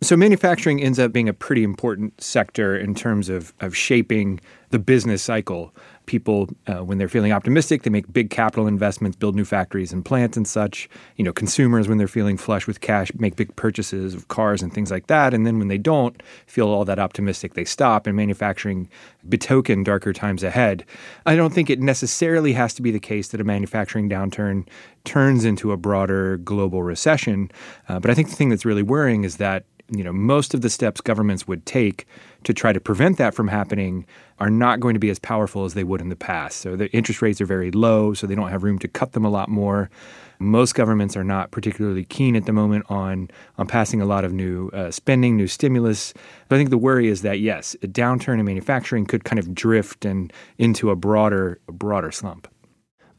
So, 0.00 0.16
manufacturing 0.16 0.80
ends 0.80 0.98
up 0.98 1.12
being 1.12 1.28
a 1.28 1.34
pretty 1.34 1.64
important 1.64 2.20
sector 2.22 2.76
in 2.76 2.94
terms 2.94 3.28
of, 3.28 3.52
of 3.60 3.76
shaping 3.76 4.40
the 4.70 4.78
business 4.78 5.22
cycle 5.22 5.74
people, 6.08 6.48
uh, 6.66 6.84
when 6.84 6.98
they're 6.98 7.08
feeling 7.08 7.30
optimistic, 7.30 7.82
they 7.84 7.90
make 7.90 8.12
big 8.12 8.30
capital 8.30 8.66
investments, 8.66 9.16
build 9.16 9.36
new 9.36 9.44
factories 9.44 9.92
and 9.92 10.04
plants 10.04 10.36
and 10.36 10.48
such. 10.48 10.88
You 11.14 11.24
know, 11.24 11.32
consumers, 11.32 11.86
when 11.86 11.98
they're 11.98 12.08
feeling 12.08 12.36
flush 12.36 12.66
with 12.66 12.80
cash, 12.80 13.12
make 13.14 13.36
big 13.36 13.54
purchases 13.54 14.14
of 14.14 14.26
cars 14.26 14.62
and 14.62 14.74
things 14.74 14.90
like 14.90 15.06
that. 15.06 15.32
And 15.34 15.46
then 15.46 15.60
when 15.60 15.68
they 15.68 15.78
don't 15.78 16.20
feel 16.46 16.68
all 16.68 16.84
that 16.84 16.98
optimistic, 16.98 17.54
they 17.54 17.64
stop. 17.64 18.06
And 18.08 18.16
manufacturing 18.16 18.88
betoken 19.28 19.84
darker 19.84 20.12
times 20.12 20.42
ahead. 20.42 20.84
I 21.26 21.36
don't 21.36 21.52
think 21.52 21.68
it 21.70 21.80
necessarily 21.80 22.52
has 22.54 22.74
to 22.74 22.82
be 22.82 22.90
the 22.90 22.98
case 22.98 23.28
that 23.28 23.40
a 23.40 23.44
manufacturing 23.44 24.08
downturn 24.08 24.66
turns 25.04 25.44
into 25.44 25.72
a 25.72 25.76
broader 25.76 26.38
global 26.38 26.82
recession. 26.82 27.50
Uh, 27.88 28.00
but 28.00 28.10
I 28.10 28.14
think 28.14 28.30
the 28.30 28.36
thing 28.36 28.48
that's 28.48 28.64
really 28.64 28.82
worrying 28.82 29.24
is 29.24 29.36
that 29.36 29.64
you 29.90 30.04
know 30.04 30.12
most 30.12 30.54
of 30.54 30.60
the 30.60 30.70
steps 30.70 31.00
governments 31.00 31.46
would 31.48 31.64
take 31.66 32.06
to 32.44 32.52
try 32.52 32.72
to 32.72 32.80
prevent 32.80 33.18
that 33.18 33.34
from 33.34 33.48
happening 33.48 34.06
are 34.38 34.50
not 34.50 34.80
going 34.80 34.94
to 34.94 35.00
be 35.00 35.10
as 35.10 35.18
powerful 35.18 35.64
as 35.64 35.74
they 35.74 35.84
would 35.84 36.00
in 36.00 36.08
the 36.08 36.16
past. 36.16 36.58
So 36.58 36.76
the 36.76 36.90
interest 36.92 37.22
rates 37.22 37.40
are 37.40 37.46
very 37.46 37.70
low, 37.70 38.14
so 38.14 38.26
they 38.26 38.34
don't 38.34 38.50
have 38.50 38.62
room 38.62 38.78
to 38.80 38.88
cut 38.88 39.12
them 39.12 39.24
a 39.24 39.30
lot 39.30 39.48
more. 39.48 39.90
Most 40.38 40.76
governments 40.76 41.16
are 41.16 41.24
not 41.24 41.50
particularly 41.50 42.04
keen 42.04 42.36
at 42.36 42.46
the 42.46 42.52
moment 42.52 42.84
on 42.88 43.28
on 43.56 43.66
passing 43.66 44.00
a 44.00 44.04
lot 44.04 44.24
of 44.24 44.32
new 44.32 44.68
uh, 44.68 44.90
spending, 44.90 45.36
new 45.36 45.48
stimulus. 45.48 46.14
But 46.48 46.56
I 46.56 46.58
think 46.58 46.70
the 46.70 46.78
worry 46.78 47.08
is 47.08 47.22
that 47.22 47.40
yes, 47.40 47.74
a 47.82 47.88
downturn 47.88 48.38
in 48.38 48.44
manufacturing 48.44 49.06
could 49.06 49.24
kind 49.24 49.38
of 49.38 49.54
drift 49.54 50.04
and 50.04 50.32
into 50.58 50.90
a 50.90 50.96
broader 50.96 51.60
a 51.66 51.72
broader 51.72 52.12
slump. 52.12 52.46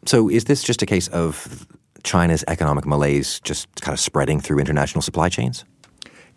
So 0.06 0.30
is 0.30 0.46
this 0.46 0.64
just 0.64 0.82
a 0.82 0.86
case 0.86 1.10
of 1.10 1.68
China's 2.04 2.46
economic 2.48 2.86
malaise 2.86 3.42
just 3.42 3.68
kind 3.82 3.94
of 3.94 4.00
spreading 4.00 4.40
through 4.40 4.60
international 4.60 5.02
supply 5.02 5.28
chains? 5.28 5.66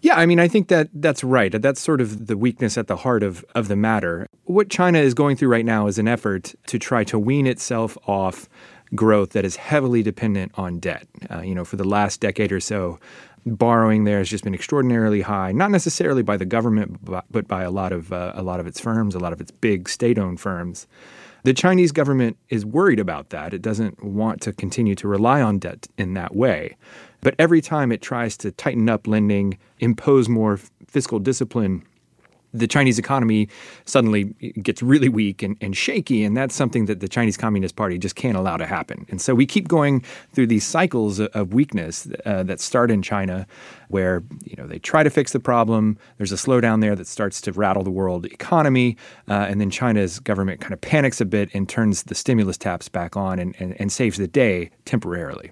Yeah, 0.03 0.17
I 0.17 0.27
mean, 0.27 0.41
I 0.41 0.49
think 0.49 0.67
that 0.67 0.89
that's 0.93 1.23
right. 1.23 1.53
That's 1.53 1.81
sort 1.81 2.01
of 2.01 2.27
the 2.27 2.37
weakness 2.37 2.77
at 2.77 2.89
the 2.89 2.97
heart 2.97 3.23
of, 3.23 3.45
of 3.55 3.69
the 3.69 3.77
matter. 3.77 4.27
What 4.45 4.69
China 4.69 4.99
is 4.99 5.15
going 5.15 5.37
through 5.37 5.49
right 5.49 5.65
now 5.65 5.87
is 5.87 5.97
an 5.97 6.09
effort 6.09 6.55
to 6.67 6.79
try 6.79 7.05
to 7.05 7.19
wean 7.19 7.47
itself 7.47 7.97
off 8.09 8.49
growth 8.97 9.31
that 9.31 9.45
is 9.45 9.55
heavily 9.57 10.03
dependent 10.03 10.51
on 10.57 10.81
debt. 10.81 11.07
Uh, 11.31 11.41
you 11.41 11.55
know, 11.55 11.65
for 11.65 11.77
the 11.77 11.85
last 11.85 12.21
decade 12.21 12.51
or 12.51 12.59
so, 12.59 12.99
borrowing 13.47 14.03
there 14.03 14.19
has 14.19 14.29
just 14.29 14.43
been 14.43 14.55
extraordinarily 14.55 15.21
high, 15.21 15.53
not 15.53 15.71
necessarily 15.71 16.23
by 16.23 16.37
the 16.37 16.45
government, 16.45 16.99
but 17.05 17.47
by 17.47 17.63
a 17.63 17.71
lot 17.71 17.93
of 17.93 18.13
uh, 18.13 18.33
a 18.35 18.43
lot 18.43 18.59
of 18.59 18.67
its 18.67 18.81
firms, 18.81 19.15
a 19.15 19.21
lot 19.21 19.33
of 19.33 19.41
its 19.41 19.53
big 19.53 19.89
state-owned 19.89 20.41
firms. 20.41 20.89
The 21.45 21.53
Chinese 21.53 21.91
government 21.91 22.37
is 22.51 22.65
worried 22.65 23.01
about 23.01 23.31
that. 23.31 23.53
It 23.53 23.63
doesn't 23.63 24.03
want 24.03 24.41
to 24.43 24.53
continue 24.53 24.95
to 24.95 25.09
rely 25.09 25.43
on 25.43 25.59
debt 25.59 25.89
in 25.99 26.15
that 26.15 26.37
way. 26.37 26.77
But 27.21 27.35
every 27.39 27.61
time 27.61 27.91
it 27.91 28.01
tries 28.01 28.37
to 28.39 28.53
tighten 28.53 28.89
up 28.89 29.09
lending, 29.09 29.59
impose 29.81 30.29
more 30.29 30.59
fiscal 30.87 31.19
discipline, 31.19 31.83
the 32.53 32.67
Chinese 32.67 32.99
economy 32.99 33.49
suddenly 33.85 34.25
gets 34.63 34.83
really 34.83 35.09
weak 35.09 35.43
and, 35.43 35.57
and, 35.61 35.77
shaky, 35.77 36.25
and 36.25 36.37
that's 36.37 36.55
something 36.55 36.87
that 36.87 37.01
the 37.01 37.09
Chinese 37.09 37.37
Communist 37.37 37.77
Party 37.77 37.99
just 37.99 38.15
can't 38.15 38.37
allow 38.37 38.57
to 38.57 38.67
happen. 38.67 39.07
And 39.09 39.21
so 39.21 39.35
we 39.35 39.47
keep 39.47 39.69
going 39.69 40.05
through 40.33 40.49
these 40.49 40.65
cycles 40.65 41.21
of 41.21 41.55
weakness 41.55 42.09
uh, 42.27 42.43
that 42.45 42.61
start 42.61 42.91
in 42.91 43.03
China, 43.03 43.47
where 43.89 44.23
you 44.45 44.57
know 44.57 44.67
they 44.67 44.79
try 44.79 45.03
to 45.03 45.11
fix 45.11 45.33
the 45.33 45.41
problem. 45.41 45.99
There's 46.19 46.33
a 46.33 46.37
slowdown 46.37 46.81
there 46.81 46.97
that 46.97 47.07
starts 47.07 47.41
to 47.43 47.53
rattle 47.53 47.83
the 47.83 47.91
world 47.91 48.27
economy, 48.27 48.97
uh, 49.29 49.47
and 49.49 49.61
then 49.61 49.71
China's 49.71 50.19
government 50.19 50.61
kind 50.61 50.73
of 50.73 50.81
panics 50.81 51.21
a 51.21 51.25
bit 51.25 51.49
and 51.55 51.69
turns 51.69 52.05
the 52.05 52.15
stimulus 52.15 52.59
taps 52.59 52.89
back 52.89 53.17
on 53.17 53.39
and, 53.39 53.57
and, 53.59 53.81
and 53.81 53.93
saves 53.93 54.19
the 54.19 54.29
day 54.29 54.71
temporarily. 54.85 55.51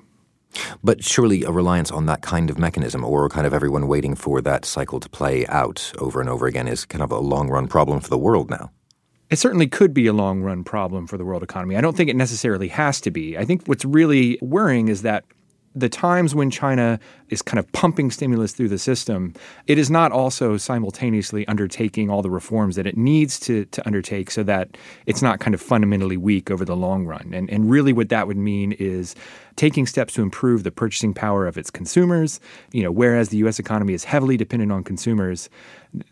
But 0.82 1.04
surely 1.04 1.42
a 1.44 1.50
reliance 1.50 1.90
on 1.90 2.06
that 2.06 2.22
kind 2.22 2.50
of 2.50 2.58
mechanism, 2.58 3.04
or 3.04 3.28
kind 3.28 3.46
of 3.46 3.54
everyone 3.54 3.86
waiting 3.86 4.14
for 4.14 4.40
that 4.40 4.64
cycle 4.64 5.00
to 5.00 5.08
play 5.08 5.46
out 5.46 5.92
over 5.98 6.20
and 6.20 6.28
over 6.28 6.46
again, 6.46 6.66
is 6.66 6.84
kind 6.84 7.02
of 7.02 7.10
a 7.10 7.18
long 7.18 7.48
run 7.48 7.68
problem 7.68 8.00
for 8.00 8.08
the 8.08 8.18
world 8.18 8.50
now. 8.50 8.70
It 9.30 9.38
certainly 9.38 9.68
could 9.68 9.94
be 9.94 10.08
a 10.08 10.12
long 10.12 10.42
run 10.42 10.64
problem 10.64 11.06
for 11.06 11.16
the 11.16 11.24
world 11.24 11.44
economy. 11.44 11.76
I 11.76 11.80
don't 11.80 11.96
think 11.96 12.10
it 12.10 12.16
necessarily 12.16 12.66
has 12.68 13.00
to 13.02 13.12
be. 13.12 13.38
I 13.38 13.44
think 13.44 13.66
what's 13.66 13.84
really 13.84 14.38
worrying 14.42 14.88
is 14.88 15.02
that 15.02 15.24
the 15.74 15.88
times 15.88 16.34
when 16.34 16.50
China 16.50 16.98
is 17.28 17.42
kind 17.42 17.58
of 17.58 17.70
pumping 17.72 18.10
stimulus 18.10 18.52
through 18.52 18.68
the 18.68 18.78
system, 18.78 19.34
it 19.68 19.78
is 19.78 19.88
not 19.88 20.10
also 20.10 20.56
simultaneously 20.56 21.46
undertaking 21.46 22.10
all 22.10 22.22
the 22.22 22.30
reforms 22.30 22.74
that 22.74 22.86
it 22.86 22.96
needs 22.96 23.38
to, 23.38 23.64
to 23.66 23.86
undertake 23.86 24.32
so 24.32 24.42
that 24.42 24.76
it's 25.06 25.22
not 25.22 25.38
kind 25.38 25.54
of 25.54 25.60
fundamentally 25.60 26.16
weak 26.16 26.50
over 26.50 26.64
the 26.64 26.74
long 26.74 27.06
run. 27.06 27.30
And, 27.32 27.48
and 27.50 27.70
really, 27.70 27.92
what 27.92 28.08
that 28.08 28.26
would 28.26 28.36
mean 28.36 28.72
is 28.72 29.14
taking 29.54 29.86
steps 29.86 30.14
to 30.14 30.22
improve 30.22 30.64
the 30.64 30.72
purchasing 30.72 31.14
power 31.14 31.46
of 31.46 31.56
its 31.56 31.70
consumers. 31.70 32.40
You 32.72 32.82
know, 32.82 32.90
whereas 32.90 33.28
the 33.28 33.36
U.S. 33.38 33.60
economy 33.60 33.94
is 33.94 34.02
heavily 34.02 34.36
dependent 34.36 34.72
on 34.72 34.82
consumers, 34.82 35.48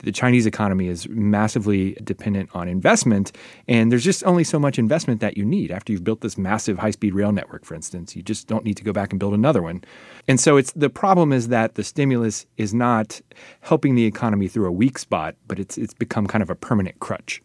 the 0.02 0.12
Chinese 0.12 0.46
economy 0.46 0.88
is 0.88 1.08
massively 1.08 1.92
dependent 2.04 2.50
on 2.54 2.68
investment, 2.68 3.32
and 3.66 3.90
there's 3.90 4.04
just 4.04 4.24
only 4.24 4.44
so 4.44 4.58
much 4.58 4.78
investment 4.78 5.20
that 5.20 5.36
you 5.36 5.44
need. 5.44 5.70
After 5.70 5.92
you've 5.92 6.04
built 6.04 6.20
this 6.20 6.36
massive 6.36 6.78
high-speed 6.78 7.14
rail 7.14 7.32
network, 7.32 7.64
for 7.64 7.74
instance, 7.74 8.16
you 8.16 8.22
just 8.22 8.46
don't 8.46 8.64
need 8.64 8.76
to 8.76 8.84
go 8.84 8.92
back 8.92 9.12
and 9.12 9.20
build 9.20 9.34
another 9.34 9.62
one. 9.62 9.82
And 10.26 10.40
so 10.40 10.56
it's 10.56 10.72
the 10.72 10.90
problem 10.90 11.32
is 11.32 11.48
that 11.48 11.74
the 11.74 11.84
stimulus 11.84 12.46
is 12.56 12.74
not 12.74 13.20
helping 13.60 13.94
the 13.94 14.04
economy 14.04 14.48
through 14.48 14.66
a 14.66 14.72
weak 14.72 14.98
spot, 14.98 15.36
but 15.46 15.58
it's 15.58 15.78
it's 15.78 15.94
become 15.94 16.26
kind 16.26 16.42
of 16.42 16.50
a 16.50 16.54
permanent 16.54 16.98
crutch. 17.00 17.42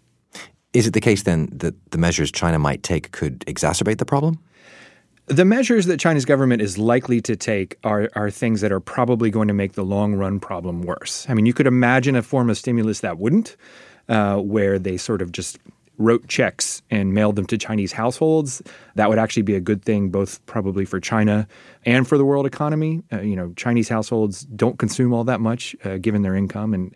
Is 0.74 0.88
it 0.88 0.94
the 0.94 1.02
case 1.02 1.24
then 1.24 1.50
that 1.52 1.76
the 1.92 1.98
measures 2.00 2.32
China 2.32 2.58
might 2.58 2.82
take 2.82 3.12
could 3.12 3.42
exacerbate 3.42 4.00
the 4.00 4.06
problem? 4.06 4.40
The 5.28 5.46
measures 5.46 5.86
that 5.86 6.02
China's 6.02 6.26
government 6.26 6.62
is 6.62 6.78
likely 6.78 7.22
to 7.22 7.38
take 7.38 7.78
are, 7.86 8.10
are 8.14 8.30
things 8.30 8.60
that 8.60 8.74
are 8.74 8.82
probably 8.82 9.30
going 9.30 9.48
to 9.48 9.54
make 9.54 9.74
the 9.74 9.86
long 9.86 10.16
run 10.16 10.40
problem 10.40 10.82
worse. 10.82 11.26
I 11.30 11.34
mean, 11.34 11.46
you 11.46 11.54
could 11.54 11.68
imagine 11.68 12.18
a 12.18 12.22
form 12.22 12.50
of 12.50 12.58
stimulus 12.58 13.00
that 13.00 13.18
wouldn't, 13.18 13.56
uh, 14.10 14.38
where 14.38 14.78
they 14.78 14.98
sort 14.98 15.22
of 15.22 15.32
just 15.32 15.60
wrote 15.98 16.28
checks 16.28 16.82
and 16.92 17.14
mailed 17.14 17.38
them 17.38 17.46
to 17.46 17.58
Chinese 17.58 17.94
households. 17.94 18.62
That 18.96 19.08
would 19.08 19.18
actually 19.18 19.44
be 19.44 19.56
a 19.56 19.62
good 19.62 19.86
thing, 19.86 20.10
both 20.10 20.46
probably 20.46 20.84
for 20.84 21.00
China 21.00 21.48
and 21.86 22.06
for 22.06 22.18
the 22.18 22.26
world 22.26 22.46
economy. 22.46 23.02
Uh, 23.12 23.22
you 23.22 23.38
know, 23.38 23.54
Chinese 23.56 23.88
households 23.88 24.42
don't 24.44 24.78
consume 24.78 25.14
all 25.14 25.24
that 25.24 25.40
much 25.40 25.74
uh, 25.86 25.98
given 25.98 26.24
their 26.24 26.36
income. 26.36 26.74
And 26.74 26.94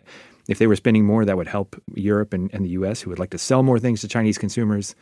if 0.48 0.58
they 0.58 0.66
were 0.66 0.76
spending 0.76 1.06
more, 1.06 1.24
that 1.24 1.36
would 1.38 1.46
help 1.46 1.80
Europe 1.94 2.34
and, 2.34 2.52
and 2.52 2.64
the 2.64 2.70
US, 2.70 3.00
who 3.00 3.08
would 3.08 3.18
like 3.18 3.30
to 3.30 3.38
sell 3.38 3.62
more 3.62 3.78
things 3.78 4.02
to 4.02 4.08
Chinese 4.08 4.36
consumers. 4.36 4.94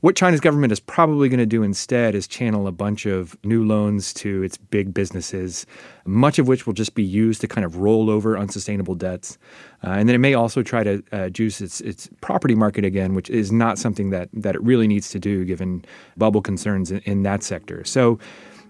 What 0.00 0.14
China's 0.14 0.40
government 0.40 0.72
is 0.72 0.80
probably 0.80 1.28
going 1.28 1.38
to 1.38 1.46
do 1.46 1.62
instead 1.62 2.14
is 2.14 2.28
channel 2.28 2.66
a 2.66 2.72
bunch 2.72 3.06
of 3.06 3.36
new 3.44 3.64
loans 3.64 4.12
to 4.14 4.42
its 4.42 4.58
big 4.58 4.92
businesses, 4.92 5.64
much 6.04 6.38
of 6.38 6.46
which 6.46 6.66
will 6.66 6.74
just 6.74 6.94
be 6.94 7.02
used 7.02 7.40
to 7.40 7.48
kind 7.48 7.64
of 7.64 7.78
roll 7.78 8.10
over 8.10 8.36
unsustainable 8.36 8.94
debts. 8.94 9.38
Uh, 9.82 9.90
and 9.90 10.08
then 10.08 10.14
it 10.14 10.18
may 10.18 10.34
also 10.34 10.62
try 10.62 10.84
to 10.84 11.02
uh, 11.12 11.28
juice 11.30 11.60
its, 11.62 11.80
its 11.80 12.10
property 12.20 12.54
market 12.54 12.84
again, 12.84 13.14
which 13.14 13.30
is 13.30 13.50
not 13.50 13.78
something 13.78 14.10
that, 14.10 14.28
that 14.34 14.54
it 14.54 14.62
really 14.62 14.86
needs 14.86 15.08
to 15.08 15.18
do 15.18 15.44
given 15.44 15.84
bubble 16.18 16.42
concerns 16.42 16.90
in, 16.90 16.98
in 17.00 17.22
that 17.22 17.42
sector. 17.42 17.82
So 17.84 18.18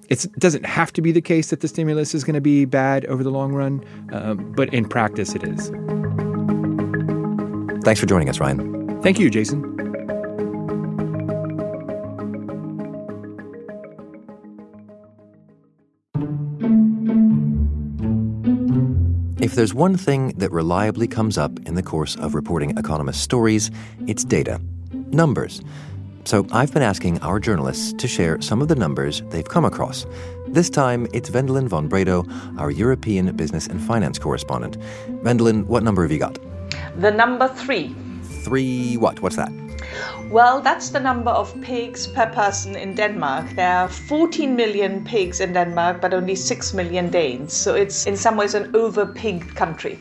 it 0.09 0.27
doesn't 0.39 0.65
have 0.65 0.93
to 0.93 1.03
be 1.03 1.11
the 1.11 1.21
case 1.21 1.51
that 1.51 1.61
the 1.61 1.69
stimulus 1.69 2.15
is 2.15 2.23
going 2.23 2.35
to 2.35 2.41
be 2.41 2.65
bad 2.65 3.05
over 3.07 3.25
the 3.25 3.33
long 3.33 3.53
run, 3.53 3.85
uh, 4.13 4.35
but 4.35 4.73
in 4.73 4.89
practice 4.89 5.35
it 5.35 5.43
is. 5.43 5.71
Thanks 7.85 8.01
for 8.01 8.07
joining 8.07 8.29
us, 8.29 8.39
Ryan. 8.39 9.03
Thank 9.03 9.19
you, 9.19 9.29
Jason. 9.29 9.76
There's 19.57 19.73
one 19.73 19.97
thing 19.97 20.29
that 20.37 20.53
reliably 20.53 21.09
comes 21.09 21.39
up 21.39 21.59
in 21.67 21.75
the 21.75 21.83
course 21.83 22.15
of 22.17 22.35
reporting 22.35 22.77
economist 22.77 23.23
stories, 23.23 23.71
it's 24.07 24.23
data. 24.23 24.61
Numbers. 24.93 25.63
So 26.25 26.47
I've 26.53 26.75
been 26.75 26.83
asking 26.83 27.21
our 27.21 27.41
journalists 27.41 27.95
to 27.95 28.07
share 28.07 28.39
some 28.43 28.61
of 28.61 28.69
the 28.69 28.75
numbers 28.75 29.23
they've 29.31 29.49
come 29.49 29.65
across. 29.65 30.05
This 30.47 30.69
time, 30.69 31.07
it's 31.15 31.31
Wendelin 31.31 31.69
von 31.69 31.89
Bredow, 31.89 32.27
our 32.59 32.71
European 32.71 33.35
business 33.35 33.67
and 33.67 33.81
finance 33.81 34.19
correspondent. 34.19 34.77
Wendelin, 35.23 35.65
what 35.65 35.83
number 35.83 36.03
have 36.03 36.13
you 36.13 36.19
got? 36.19 36.39
The 36.97 37.11
number 37.11 37.49
three. 37.49 37.95
Three 38.45 38.99
what? 38.99 39.23
What's 39.23 39.37
that? 39.37 39.51
Well, 40.31 40.61
that's 40.61 40.91
the 40.91 41.01
number 41.01 41.31
of 41.31 41.59
pigs 41.61 42.07
per 42.07 42.27
person 42.27 42.77
in 42.77 42.95
Denmark. 42.95 43.51
There 43.55 43.77
are 43.77 43.89
14 43.89 44.57
million 44.57 45.05
pigs 45.05 45.41
in 45.41 45.53
Denmark, 45.53 46.01
but 46.01 46.13
only 46.15 46.35
6 46.35 46.75
million 46.75 47.11
Danes. 47.11 47.53
So 47.53 47.75
it's 47.75 48.07
in 48.07 48.17
some 48.17 48.37
ways 48.37 48.55
an 48.55 48.75
over 48.75 49.07
pig 49.07 49.55
country. 49.55 49.99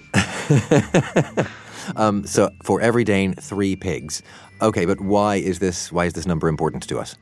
um, 1.96 2.26
so 2.26 2.50
for 2.64 2.82
every 2.82 3.04
Dane, 3.04 3.34
three 3.34 3.76
pigs. 3.76 4.22
Okay, 4.62 4.86
but 4.86 5.02
why 5.02 5.36
is 5.36 5.60
this 5.60 5.92
why 5.92 6.06
is 6.06 6.14
this 6.14 6.26
number 6.26 6.48
important 6.48 6.88
to 6.88 7.00
us? 7.00 7.16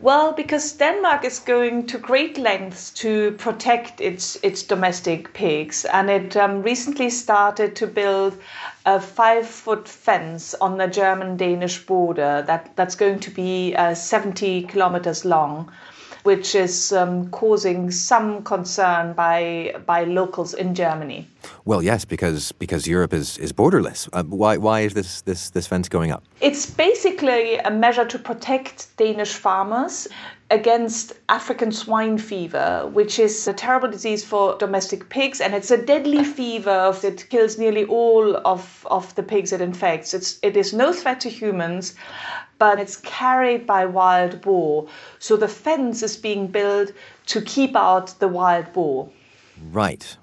Well, 0.00 0.30
because 0.32 0.70
Denmark 0.74 1.24
is 1.24 1.40
going 1.40 1.86
to 1.86 1.98
great 1.98 2.38
lengths 2.38 2.90
to 3.02 3.32
protect 3.32 4.00
its 4.00 4.36
its 4.44 4.62
domestic 4.62 5.32
pigs, 5.32 5.84
and 5.84 6.08
it 6.08 6.36
um, 6.36 6.62
recently 6.62 7.10
started 7.10 7.74
to 7.76 7.88
build 7.88 8.38
a 8.86 9.00
five-foot 9.00 9.88
fence 9.88 10.54
on 10.60 10.78
the 10.78 10.86
German-Danish 10.86 11.84
border 11.84 12.44
that 12.46 12.70
that's 12.76 12.94
going 12.94 13.18
to 13.18 13.30
be 13.30 13.74
uh, 13.74 13.94
70 13.94 14.62
kilometers 14.68 15.24
long 15.24 15.72
which 16.22 16.54
is 16.54 16.92
um, 16.92 17.28
causing 17.30 17.90
some 17.90 18.42
concern 18.42 19.12
by 19.14 19.74
by 19.86 20.04
locals 20.04 20.54
in 20.54 20.74
Germany. 20.74 21.26
Well, 21.64 21.82
yes, 21.82 22.04
because 22.04 22.52
because 22.52 22.86
Europe 22.86 23.12
is 23.12 23.38
is 23.38 23.52
borderless. 23.52 24.08
Uh, 24.12 24.24
why 24.24 24.56
why 24.56 24.80
is 24.80 24.94
this 24.94 25.22
this 25.22 25.50
this 25.50 25.66
fence 25.66 25.88
going 25.88 26.12
up? 26.12 26.22
It's 26.40 26.66
basically 26.66 27.58
a 27.58 27.70
measure 27.70 28.06
to 28.06 28.18
protect 28.18 28.96
Danish 28.96 29.32
farmers 29.32 30.08
against 30.50 31.12
African 31.28 31.72
swine 31.72 32.18
fever, 32.18 32.88
which 32.92 33.18
is 33.18 33.46
a 33.46 33.52
terrible 33.52 33.90
disease 33.90 34.24
for 34.24 34.56
domestic 34.58 35.08
pigs, 35.08 35.40
and 35.40 35.54
it's 35.54 35.70
a 35.70 35.76
deadly 35.76 36.24
fever 36.24 36.96
that 37.02 37.28
kills 37.28 37.58
nearly 37.58 37.84
all 37.84 38.36
of, 38.46 38.86
of 38.90 39.14
the 39.14 39.22
pigs 39.22 39.52
it 39.52 39.60
infects. 39.60 40.14
It's, 40.14 40.38
it 40.42 40.56
is 40.56 40.72
no 40.72 40.92
threat 40.92 41.20
to 41.20 41.28
humans, 41.28 41.94
but 42.58 42.80
it's 42.80 42.96
carried 42.96 43.66
by 43.66 43.86
wild 43.86 44.40
boar. 44.40 44.88
So 45.18 45.36
the 45.36 45.48
fence 45.48 46.02
is 46.02 46.16
being 46.16 46.46
built 46.46 46.92
to 47.26 47.40
keep 47.42 47.76
out 47.76 48.18
the 48.18 48.28
wild 48.28 48.72
boar. 48.72 49.10
Right. 49.70 50.16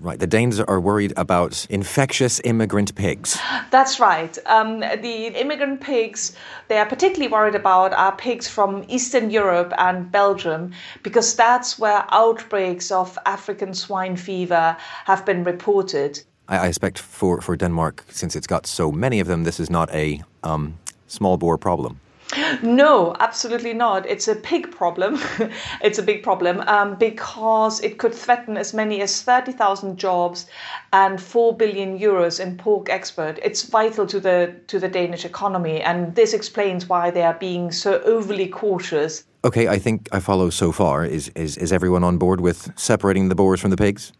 Right. 0.00 0.18
The 0.20 0.28
Danes 0.28 0.60
are 0.60 0.80
worried 0.80 1.12
about 1.16 1.66
infectious 1.68 2.40
immigrant 2.44 2.94
pigs. 2.94 3.36
That's 3.70 3.98
right. 3.98 4.38
Um, 4.46 4.78
the 4.80 5.26
immigrant 5.40 5.80
pigs 5.80 6.36
they 6.68 6.78
are 6.78 6.86
particularly 6.86 7.32
worried 7.32 7.56
about 7.56 7.92
are 7.92 8.14
pigs 8.14 8.46
from 8.46 8.84
Eastern 8.86 9.30
Europe 9.30 9.72
and 9.76 10.10
Belgium 10.12 10.72
because 11.02 11.34
that's 11.34 11.78
where 11.78 12.04
outbreaks 12.10 12.92
of 12.92 13.18
African 13.26 13.74
swine 13.74 14.16
fever 14.16 14.76
have 15.06 15.24
been 15.26 15.42
reported. 15.44 16.22
I, 16.48 16.58
I 16.58 16.66
expect 16.68 16.98
for, 16.98 17.40
for 17.40 17.56
Denmark, 17.56 18.04
since 18.08 18.36
it's 18.36 18.46
got 18.46 18.66
so 18.66 18.92
many 18.92 19.18
of 19.18 19.26
them, 19.26 19.44
this 19.44 19.58
is 19.58 19.68
not 19.68 19.92
a 19.92 20.22
um, 20.44 20.78
small 21.08 21.36
bore 21.36 21.58
problem. 21.58 22.00
No, 22.62 23.14
absolutely 23.20 23.74
not. 23.74 24.06
It's 24.06 24.28
a 24.28 24.34
pig 24.34 24.70
problem. 24.70 25.18
it's 25.82 25.98
a 25.98 26.02
big 26.02 26.22
problem 26.22 26.60
um, 26.66 26.96
because 26.96 27.80
it 27.80 27.98
could 27.98 28.14
threaten 28.14 28.56
as 28.56 28.74
many 28.74 29.00
as 29.00 29.22
30,000 29.22 29.96
jobs 29.96 30.46
and 30.92 31.20
4 31.20 31.56
billion 31.56 31.98
euros 31.98 32.40
in 32.40 32.56
pork 32.56 32.88
export. 32.88 33.38
It's 33.42 33.62
vital 33.62 34.06
to 34.06 34.20
the 34.20 34.54
to 34.66 34.78
the 34.78 34.88
Danish 34.88 35.24
economy, 35.24 35.80
and 35.80 36.14
this 36.14 36.32
explains 36.32 36.88
why 36.88 37.10
they 37.10 37.22
are 37.22 37.38
being 37.38 37.72
so 37.72 38.00
overly 38.04 38.48
cautious. 38.48 39.24
Okay, 39.44 39.68
I 39.68 39.78
think 39.78 40.08
I 40.12 40.20
follow 40.20 40.50
so 40.50 40.72
far. 40.72 41.04
Is 41.04 41.30
is 41.34 41.56
is 41.56 41.72
everyone 41.72 42.04
on 42.04 42.18
board 42.18 42.40
with 42.40 42.72
separating 42.76 43.28
the 43.28 43.34
boars 43.34 43.60
from 43.60 43.70
the 43.70 43.76
pigs? 43.76 44.12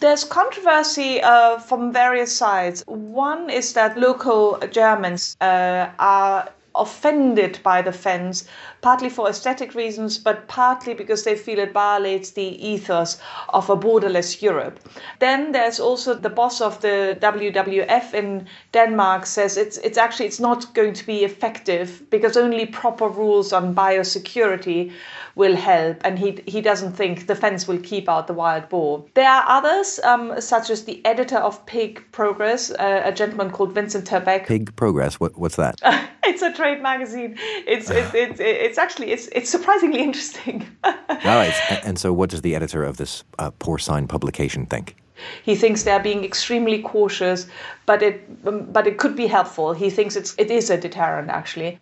There's 0.00 0.24
controversy 0.24 1.22
uh, 1.22 1.58
from 1.58 1.92
various 1.92 2.36
sides. 2.36 2.84
One 2.86 3.48
is 3.48 3.72
that 3.72 3.96
local 3.96 4.58
Germans 4.70 5.36
uh, 5.40 5.88
are 5.98 6.48
offended 6.74 7.58
by 7.62 7.82
the 7.82 7.92
fence, 7.92 8.46
partly 8.84 9.08
for 9.08 9.30
aesthetic 9.30 9.74
reasons, 9.74 10.18
but 10.18 10.46
partly 10.46 10.92
because 10.92 11.24
they 11.24 11.34
feel 11.34 11.58
it 11.58 11.72
violates 11.72 12.32
the 12.32 12.48
ethos 12.72 13.18
of 13.48 13.70
a 13.70 13.76
borderless 13.76 14.42
Europe. 14.42 14.78
Then 15.20 15.52
there's 15.52 15.80
also 15.80 16.12
the 16.12 16.28
boss 16.28 16.60
of 16.60 16.82
the 16.82 17.16
WWF 17.18 18.12
in 18.12 18.46
Denmark 18.72 19.24
says 19.24 19.56
it's 19.56 19.78
it's 19.78 19.96
actually 19.96 20.26
it's 20.26 20.38
not 20.38 20.74
going 20.74 20.92
to 20.92 21.06
be 21.06 21.24
effective 21.24 22.02
because 22.10 22.36
only 22.36 22.66
proper 22.66 23.08
rules 23.08 23.54
on 23.54 23.74
biosecurity 23.74 24.92
will 25.34 25.56
help, 25.56 25.96
and 26.04 26.18
he 26.18 26.42
he 26.46 26.60
doesn't 26.60 26.92
think 26.92 27.26
the 27.26 27.34
fence 27.34 27.66
will 27.66 27.80
keep 27.80 28.08
out 28.08 28.26
the 28.26 28.34
wild 28.34 28.68
boar. 28.68 29.04
There 29.14 29.28
are 29.28 29.44
others, 29.48 29.98
um, 30.04 30.40
such 30.40 30.70
as 30.70 30.84
the 30.84 31.04
editor 31.06 31.38
of 31.38 31.64
Pig 31.66 32.02
Progress, 32.12 32.70
uh, 32.70 33.02
a 33.04 33.12
gentleman 33.12 33.50
called 33.50 33.72
Vincent 33.72 34.06
ter 34.06 34.20
Beek. 34.20 34.46
Pig 34.46 34.76
Progress, 34.76 35.18
what, 35.18 35.36
what's 35.38 35.56
that? 35.56 35.80
it's 36.24 36.42
a 36.42 36.52
trade 36.52 36.82
magazine. 36.82 37.36
It's 37.66 37.90
it's, 37.90 38.14
it's 38.14 38.40
it's 38.40 38.73
actually 38.78 39.12
it's 39.12 39.28
it's 39.28 39.50
surprisingly 39.50 40.00
interesting. 40.00 40.66
All 40.84 40.94
right, 41.24 41.54
and 41.84 41.98
so 41.98 42.12
what 42.12 42.30
does 42.30 42.42
the 42.42 42.54
editor 42.54 42.84
of 42.84 42.96
this 42.96 43.24
uh, 43.38 43.50
porcine 43.58 44.08
publication 44.08 44.66
think? 44.66 44.96
He 45.44 45.54
thinks 45.54 45.84
they're 45.84 46.02
being 46.02 46.24
extremely 46.24 46.82
cautious, 46.82 47.46
but 47.86 48.02
it 48.02 48.28
um, 48.46 48.64
but 48.72 48.86
it 48.86 48.98
could 48.98 49.16
be 49.16 49.26
helpful. 49.26 49.72
He 49.72 49.90
thinks 49.90 50.16
it's 50.16 50.34
it 50.38 50.50
is 50.50 50.70
a 50.70 50.76
deterrent 50.76 51.30
actually. 51.30 51.78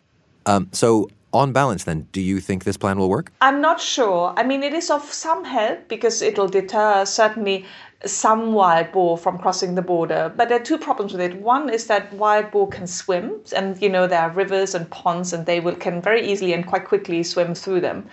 Um, 0.47 0.69
so 0.73 1.09
On 1.35 1.51
balance, 1.53 1.85
then, 1.85 2.07
do 2.13 2.21
you 2.21 2.41
think 2.41 2.65
this 2.65 2.77
plan 2.77 2.99
will 2.99 3.09
work? 3.09 3.33
I'm 3.41 3.63
not 3.63 3.81
sure. 3.81 4.35
I 4.37 4.43
mean, 4.43 4.63
it 4.63 4.75
is 4.75 4.91
of 4.91 5.03
some 5.13 5.45
help 5.45 5.89
because 5.89 6.21
it'll 6.21 6.49
deter 6.49 7.07
certainly 7.07 7.65
some 8.05 8.53
wild 8.53 8.93
boar 8.93 9.17
from 9.17 9.39
crossing 9.39 9.75
the 9.75 9.83
border. 9.83 10.33
But 10.37 10.49
there 10.49 10.61
are 10.61 10.65
two 10.65 10.79
problems 10.79 11.13
with 11.13 11.21
it. 11.21 11.41
One 11.41 11.71
is 11.71 11.87
that 11.87 12.13
wild 12.13 12.51
boar 12.51 12.69
can 12.69 12.87
swim, 12.87 13.41
and 13.55 13.81
you 13.81 13.89
know 13.89 14.07
there 14.07 14.23
are 14.23 14.31
rivers 14.31 14.75
and 14.75 14.91
ponds, 14.91 15.33
and 15.33 15.47
they 15.47 15.61
will 15.61 15.77
can 15.77 16.03
very 16.03 16.27
easily 16.27 16.53
and 16.53 16.67
quite 16.67 16.85
quickly 16.85 17.23
swim 17.23 17.55
through 17.55 17.81
them. 17.81 18.09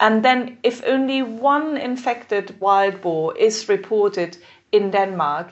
And 0.00 0.24
then, 0.24 0.58
if 0.62 0.82
only 0.86 1.22
one 1.22 1.76
infected 1.76 2.58
wild 2.60 3.00
boar 3.00 3.36
is 3.36 3.68
reported 3.68 4.38
in 4.72 4.90
Denmark, 4.90 5.48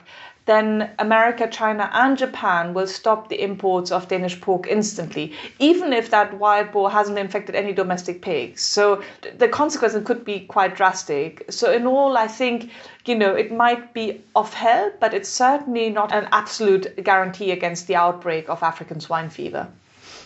then 0.47 0.89
America, 0.97 1.47
China, 1.47 1.89
and 1.93 2.17
Japan 2.17 2.73
will 2.73 2.87
stop 2.87 3.29
the 3.29 3.41
imports 3.41 3.91
of 3.91 4.07
Danish 4.07 4.41
pork 4.41 4.65
instantly, 4.67 5.33
even 5.59 5.93
if 5.93 6.09
that 6.09 6.33
wild 6.39 6.71
boar 6.71 6.89
hasn't 6.89 7.19
infected 7.19 7.53
any 7.53 7.73
domestic 7.73 8.21
pigs. 8.21 8.63
So 8.63 9.03
the 9.37 9.47
consequences 9.49 10.03
could 10.05 10.25
be 10.25 10.39
quite 10.39 10.75
drastic. 10.75 11.45
So, 11.51 11.71
in 11.71 11.85
all, 11.85 12.17
I 12.17 12.27
think, 12.27 12.71
you 13.05 13.15
know, 13.15 13.35
it 13.35 13.51
might 13.51 13.93
be 13.93 14.21
of 14.35 14.53
help, 14.53 14.99
but 14.99 15.13
it's 15.13 15.29
certainly 15.29 15.89
not 15.89 16.11
an 16.11 16.27
absolute 16.31 17.03
guarantee 17.03 17.51
against 17.51 17.87
the 17.87 17.95
outbreak 17.95 18.49
of 18.49 18.63
African 18.63 18.99
swine 18.99 19.29
fever. 19.29 19.67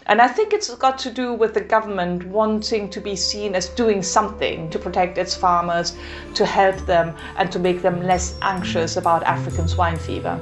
And 0.07 0.21
I 0.21 0.27
think 0.27 0.53
it's 0.53 0.73
got 0.75 0.97
to 0.99 1.11
do 1.11 1.33
with 1.33 1.53
the 1.53 1.61
government 1.61 2.25
wanting 2.25 2.89
to 2.89 2.99
be 2.99 3.15
seen 3.15 3.55
as 3.55 3.69
doing 3.69 4.01
something 4.01 4.69
to 4.71 4.79
protect 4.79 5.17
its 5.17 5.35
farmers, 5.35 5.95
to 6.33 6.45
help 6.45 6.77
them, 6.85 7.15
and 7.37 7.51
to 7.51 7.59
make 7.59 7.81
them 7.81 8.01
less 8.01 8.37
anxious 8.41 8.97
about 8.97 9.23
African 9.23 9.67
swine 9.67 9.97
fever. 9.97 10.39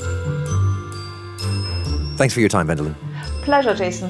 Thanks 2.17 2.33
for 2.33 2.39
your 2.39 2.49
time, 2.49 2.67
Wendelin. 2.67 2.95
Pleasure, 3.43 3.73
Jason. 3.73 4.09